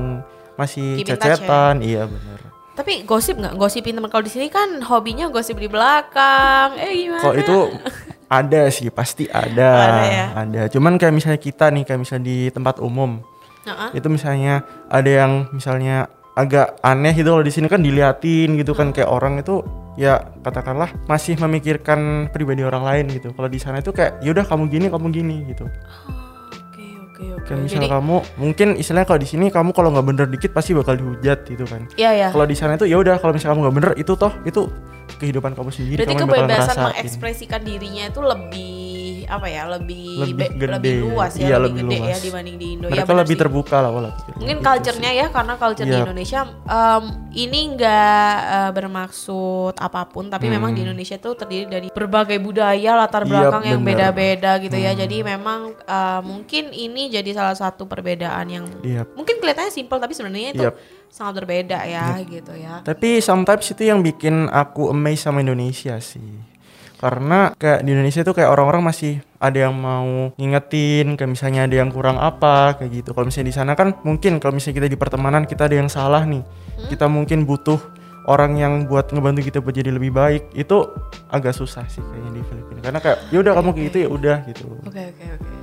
[0.55, 1.27] masih Keep touch ya?
[1.39, 2.39] cecetan, iya benar.
[2.75, 3.55] tapi gosip nggak?
[3.55, 6.75] Gosipin teman kalau di sini kan hobinya gosip di belakang.
[6.75, 7.23] Eh gimana?
[7.23, 7.57] Kalau itu
[8.27, 9.71] ada sih, pasti ada.
[9.73, 10.25] Ada ya?
[10.33, 10.61] Ada.
[10.73, 13.21] Cuman kayak misalnya kita nih, kayak misalnya di tempat umum,
[13.65, 14.61] Nah, itu misalnya
[14.93, 16.05] ada yang misalnya
[16.37, 19.65] agak aneh gitu kalau di sini kan diliatin gitu kan kayak orang itu
[19.97, 23.33] ya katakanlah masih memikirkan pribadi orang lain gitu.
[23.33, 25.65] Kalau di sana itu kayak yaudah kamu gini, kamu gini gitu.
[25.65, 26.24] Oke
[27.15, 27.47] oke oke.
[27.47, 30.75] Kayak misal Jadi kamu mungkin istilahnya kalau di sini kamu kalau nggak bener dikit pasti
[30.75, 31.87] bakal dihujat gitu kan.
[31.95, 32.27] iya ya.
[32.35, 34.61] Kalau di sana itu ya udah kalau misalnya kamu nggak bener itu toh itu
[35.15, 38.84] kehidupan kamu sendiri Berarti kamu kebebasan mengekspresikan dirinya itu lebih
[39.27, 40.71] apa ya lebih Lebih be- gede.
[40.71, 42.21] lebih luas ya Iya, lebih, lebih gede ya luas.
[42.21, 43.41] dibanding di Indo ya mereka benar lebih sih.
[43.41, 44.13] terbuka lah mungkin
[44.51, 46.03] gitu culture-nya ya karena culture di Yap.
[46.03, 47.03] Indonesia em,
[47.33, 49.25] ini enggak eh, bermaksud
[49.75, 53.79] apa pun tapi memang di Indonesia tuh terdiri dari berbagai budaya latar Yap, belakang yang
[53.79, 54.11] bener.
[54.11, 59.11] beda-beda gitu ya jadi memang eh, mungkin ini jadi salah satu perbedaan yang Yap.
[59.13, 60.75] mungkin kelihatannya simpel tapi sebenarnya itu Yap.
[61.07, 66.54] sangat berbeda ya gitu ya Tapi sometimes itu yang bikin aku amazed sama Indonesia sih.
[66.95, 71.75] Karena kayak di Indonesia tuh kayak orang-orang masih ada yang mau ngingetin, kayak misalnya ada
[71.75, 73.09] yang kurang apa, kayak gitu.
[73.11, 76.23] Kalau misalnya di sana kan mungkin kalau misalnya kita di pertemanan kita ada yang salah
[76.23, 76.41] nih.
[76.89, 77.77] Kita mungkin butuh
[78.25, 80.55] orang yang buat ngebantu kita buat jadi lebih baik.
[80.57, 80.91] Itu
[81.29, 82.79] agak susah sih kayaknya di Filipina.
[82.81, 84.65] Karena kayak ya udah kamu kayak gitu ya udah gitu.
[84.87, 85.53] Oke oke oke.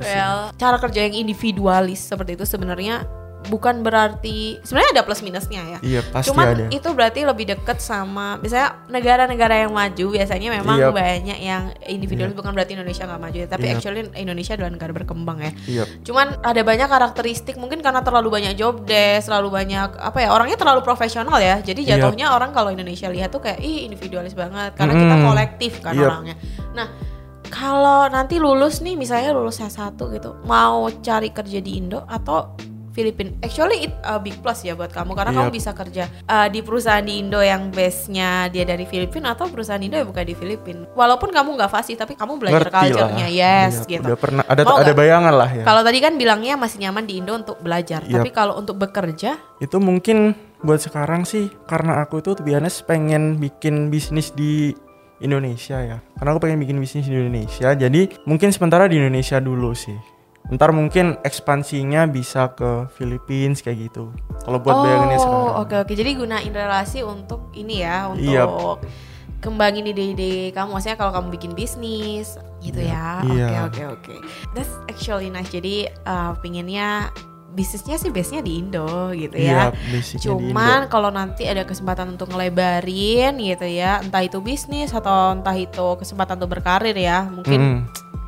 [0.00, 3.04] Well, cara kerja yang individualis seperti itu sebenarnya
[3.48, 5.78] bukan berarti sebenarnya ada plus minusnya ya.
[5.80, 6.64] Iya, pasti Cuman ada.
[6.68, 10.92] itu berarti lebih dekat sama misalnya negara-negara yang maju biasanya memang Yap.
[10.92, 13.74] banyak yang individualis bukan berarti Indonesia nggak maju ya, tapi Yap.
[13.80, 15.52] actually Indonesia adalah negara berkembang ya.
[15.64, 15.84] Iya.
[16.04, 20.60] Cuman ada banyak karakteristik mungkin karena terlalu banyak job desk, terlalu banyak apa ya orangnya
[20.60, 21.64] terlalu profesional ya.
[21.64, 25.24] Jadi jatuhnya orang kalau Indonesia lihat tuh kayak ih individualis banget karena kita Mm.
[25.24, 26.06] kolektif kan Yap.
[26.12, 26.36] orangnya.
[26.76, 26.86] Nah
[27.50, 32.54] kalau nanti lulus nih misalnya lulus S1 gitu mau cari kerja di Indo atau
[32.90, 35.56] Filipina actually it a big plus ya buat kamu karena kamu Yap.
[35.56, 39.94] bisa kerja uh, di perusahaan di Indo yang base-nya dia dari Filipina atau perusahaan Indo
[39.94, 44.06] yang bukan di Filipina walaupun kamu nggak fasih tapi kamu belajar culture-nya yes Iya, gitu
[44.10, 44.98] Udah pernah ada Mau ada nggak?
[44.98, 45.64] bayangan lah ya.
[45.64, 48.20] kalau tadi kan bilangnya masih nyaman di Indo untuk belajar Yap.
[48.20, 53.88] tapi kalau untuk bekerja Itu mungkin buat sekarang sih karena aku tuh biasanya pengen bikin
[53.88, 54.74] bisnis di
[55.20, 55.98] Indonesia ya.
[56.16, 57.76] Karena aku pengen bikin bisnis di Indonesia.
[57.76, 59.96] Jadi mungkin sementara di Indonesia dulu sih.
[60.48, 64.10] Ntar mungkin ekspansinya bisa ke Filipina kayak gitu.
[64.40, 65.44] Kalau buat bayangannya sekarang.
[65.46, 65.92] Oh, oke oke.
[65.92, 68.44] Jadi gunain relasi untuk ini ya, untuk Iya.
[69.38, 70.74] kembangin ide-ide kamu.
[70.74, 73.22] Maksudnya kalau kamu bikin bisnis gitu ya.
[73.22, 73.60] Oke Iya.
[73.68, 74.14] oke oke.
[74.52, 75.48] That's actually nice.
[75.48, 77.14] Jadi uh, pinginnya
[77.50, 79.74] bisnisnya sih base-nya di Indo gitu ya.
[79.74, 85.54] Iya, Cuman kalau nanti ada kesempatan untuk ngelebarin gitu ya, entah itu bisnis atau entah
[85.54, 87.78] itu kesempatan untuk berkarir ya, mungkin Mm,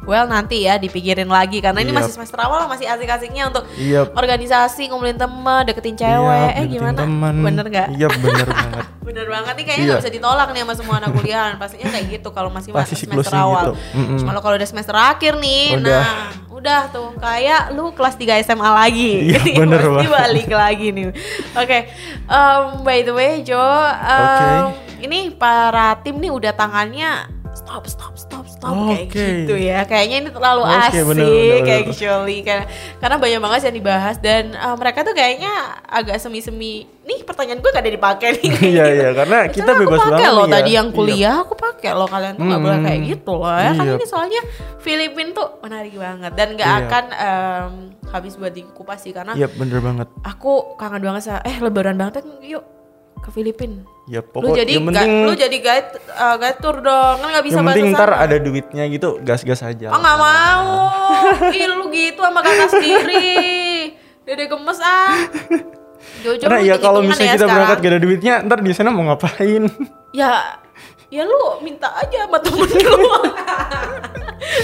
[0.03, 2.03] well nanti ya dipikirin lagi karena ini Yap.
[2.03, 4.09] masih semester awal masih asik-asiknya untuk Iya.
[4.09, 7.35] organisasi ngumpulin teman deketin cewek Iya, eh deketin gimana teman.
[7.41, 8.85] bener gak Iya, bener banget.
[9.03, 9.91] bener banget nih kayaknya Iya.
[9.93, 13.31] nggak bisa ditolak nih sama semua anak kuliahan pastinya kayak gitu kalau masih Pasti semester
[13.33, 13.73] awal gitu.
[13.95, 14.19] Mm-mm.
[14.19, 15.91] cuma kalau udah semester akhir nih Udah.
[15.93, 16.19] nah
[16.53, 20.11] udah tuh kayak lu kelas 3 SMA lagi Iya, bener pasti banget.
[20.13, 21.05] balik lagi nih
[21.53, 21.79] oke
[22.25, 24.79] em, by the way Jo em, Oke.
[25.01, 28.32] ini para tim nih udah tangannya stop stop stop
[28.63, 29.27] stop kayak Oke.
[29.43, 31.91] gitu ya kayaknya ini terlalu Oke, asik bener, bener, kayak bener.
[31.91, 32.65] actually karena
[32.97, 35.53] karena banyak banget yang dibahas dan uh, mereka tuh kayaknya
[35.85, 39.99] agak semi-semi nih pertanyaan gue gak ada dipakai nih Iya, iya, karena kita Soalnya bebas
[39.99, 40.53] pakai banget loh ya.
[40.55, 40.95] tadi yang Iya.
[40.95, 42.87] kuliah aku pakai loh kalian tuh nggak boleh Hmm.
[42.87, 43.93] kayak gitu loh ya kan Iya.
[43.93, 44.41] ini soalnya
[44.79, 46.79] Filipin tuh menarik banget dan gak Iya.
[46.81, 47.73] akan em,
[48.09, 50.07] habis buat dikupas sih karena Iya, bener banget.
[50.23, 52.63] aku kangen banget sama eh lebaran banget yuk
[53.19, 56.77] ke Filipin Ya lu pokok jadi yang ga- penting lu jadi guide uh, guide tour
[56.79, 59.89] dong kan nggak bisa yang penting ntar ada duitnya gitu gas-gas aja.
[59.89, 60.67] Oh nggak mau.
[61.49, 63.31] Ih lu gitu sama kakak sendiri.
[64.23, 65.15] Dede gemes ah.
[66.23, 67.83] Jojo Karena lu ya kalau misalnya ya kita berangkat sekarang.
[67.83, 69.63] gak ada duitnya, ntar di sana mau ngapain?
[70.13, 70.61] Ya
[71.13, 72.97] ya lu minta aja sama temen lu.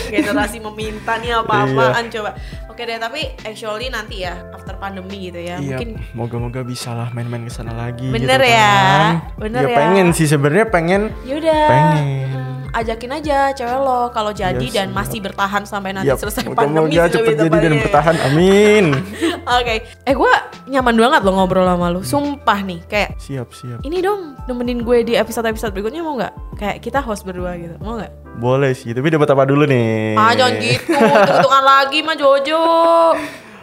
[0.09, 2.33] Generasi meminta nih apa-apaan coba.
[2.73, 5.61] Oke deh tapi actually nanti ya after pandemi gitu ya.
[5.61, 8.09] Iya, Mungkin moga-moga bisa lah main-main ke sana lagi.
[8.09, 9.13] Bener gitu ya, kan.
[9.37, 9.71] bener ya.
[9.71, 9.77] ya.
[9.77, 11.13] pengen sih sebenarnya pengen.
[11.29, 11.69] yaudah.
[11.69, 12.38] Pengen.
[12.79, 16.95] Ajakin aja cewek lo kalau jadi Iya, dan masih bertahan sampai nanti Ya, selesai pandemi
[16.95, 18.17] sih cepet lebih jadi dan bertahan.
[18.31, 18.85] Amin.
[19.59, 20.33] Oke, eh gue
[20.69, 23.81] nyaman banget lo ngobrol sama lu, sumpah nih, kayak siap, siap.
[23.81, 26.35] ini dong nemenin gue di episode-episode berikutnya mau nggak?
[26.61, 28.13] Kayak kita host berdua gitu, mau nggak?
[28.39, 30.15] Boleh sih, tapi dapat apa dulu nih?
[30.15, 32.63] Ah jangan gitu, hitung-hitungan lagi mah Jojo.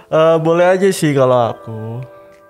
[0.05, 1.97] Eh, boleh aja sih kalau aku.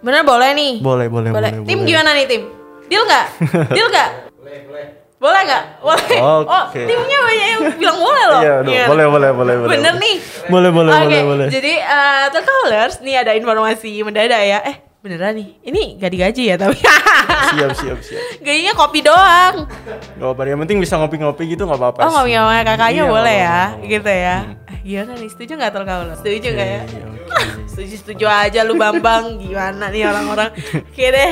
[0.04, 0.74] Bener boleh nih?
[0.84, 1.52] Boleh, boleh, boleh.
[1.64, 1.88] Tim boleh.
[1.88, 2.44] gimana nih tim?
[2.92, 3.26] Deal nggak?
[3.80, 4.10] Deal nggak?
[4.44, 5.64] Boleh nggak?
[5.80, 6.20] Boleh.
[6.20, 6.50] Oke.
[6.52, 8.42] Oh timnya banyak yang bilang boleh loh.
[8.42, 8.86] Iya, aduh, Iya.
[8.86, 9.70] boleh, boleh, boleh, boleh.
[9.72, 10.04] Bener boleh.
[10.04, 10.16] nih.
[10.46, 11.48] Boleh, boleh, Oke, boleh, boleh.
[11.50, 14.60] Jadi uh, The Colors nih ada informasi mendadak ya.
[14.64, 16.82] Eh beneran nih, ini gak digaji ya tapi.
[16.82, 18.22] Siap, siap, siap.
[18.42, 19.70] Gajinya kopi doang.
[20.18, 22.34] Gak apa-apa, yang penting bisa ngopi-ngopi gitu gak apa-apa Oh sih.
[22.34, 24.38] punya kakaknya Iya, boleh ya, gitu ya.
[24.42, 24.66] Hmm.
[24.66, 26.04] Eh, Gimana nih, setuju tuh kamu?
[26.18, 26.82] Setuju nggak ya?
[26.82, 27.22] Oke, oke.
[27.70, 29.38] Setuju setuju aja lu Bambang.
[29.38, 30.50] Gimana nih orang-orang?
[30.90, 31.32] Oke deh.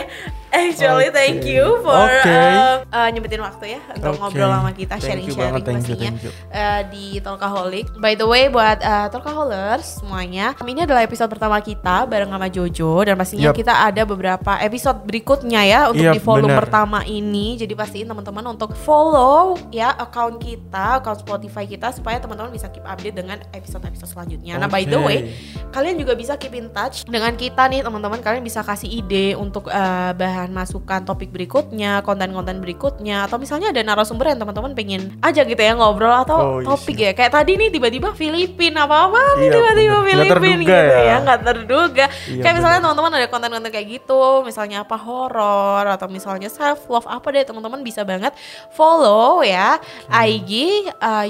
[0.53, 1.17] Actually, Oke.
[1.17, 2.29] thank you for Oke.
[2.29, 4.21] uh, uh, nyempetin waktu ya untuk Oke.
[4.21, 6.09] ngobrol sama kita, sharing-sharing pastinya
[6.53, 7.89] uh, di Talkaholic.
[7.97, 13.01] By the way, buat uh, Talkaholers semuanya, ini adalah episode pertama kita bareng sama Jojo
[13.01, 13.57] dan pastinya Yup.
[13.57, 16.61] kita ada beberapa episode berikutnya ya untuk Yup, di volume bener.
[16.61, 17.57] pertama ini.
[17.57, 22.85] Jadi pastiin teman-teman untuk follow ya account kita, account Spotify kita supaya teman-teman bisa keep
[22.85, 24.61] update dengan episode-episode selanjutnya.
[24.61, 25.33] Nah, by the way,
[25.73, 29.65] kalian juga bisa keep in touch dengan kita nih teman-teman kalian bisa kasih ide untuk
[29.73, 35.45] eh, bahan masukan topik berikutnya konten-konten berikutnya atau misalnya ada narasumber yang teman-teman pengen aja
[35.45, 37.11] gitu ya ngobrol atau Oh, iya topik ya.
[37.15, 40.03] Kayak tadi nih tiba-tiba Filipin apa apa nih Iya, tiba-tiba bener.
[40.03, 41.03] Nggak Filipin terduga gitu ya.
[41.03, 41.15] ya.
[41.23, 42.05] nggak terduga.
[42.09, 47.07] Iya, kayak misalnya teman-teman ada konten-konten kayak gitu misalnya apa horor atau misalnya self love
[47.07, 48.33] apa deh teman-teman bisa banget
[48.73, 49.77] follow ya
[50.09, 50.51] IG
[50.99, 51.25] uh,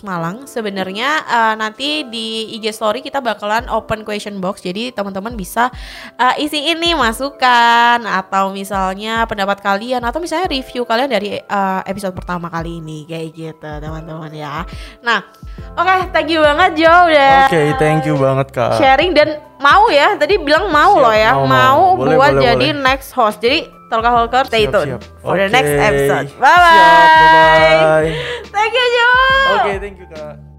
[0.00, 0.48] Malang.
[0.48, 5.68] Sebenarnya uh, nanti di IG story kita bakalan open question box jadi teman-teman bisa
[6.16, 11.82] uh, isi ini masukan kalian atau misalnya pendapat kalian atau misalnya review kalian dari uh,
[11.82, 14.62] episode pertama kali ini kayak gitu teman-teman ya.
[15.02, 15.26] Nah,
[15.74, 17.50] oke okay, thank you banget Jo udah.
[17.50, 18.78] Oke, okay, thank you banget Kak.
[18.78, 21.50] Sharing dan mau ya, tadi bilang mau siap, loh ya, mau, mau.
[21.50, 22.84] mau boleh, buat boleh, jadi boleh.
[22.86, 23.38] next host.
[23.42, 25.02] Jadi Tolka Holker, stay siap, tuned siap.
[25.18, 25.42] for okay.
[25.42, 26.26] the next episode.
[26.38, 26.70] Bye bye.
[26.70, 28.10] Siap, bye, -bye.
[28.54, 29.08] Thank you Jo.
[29.10, 30.49] Oke, okay, thank you Kak.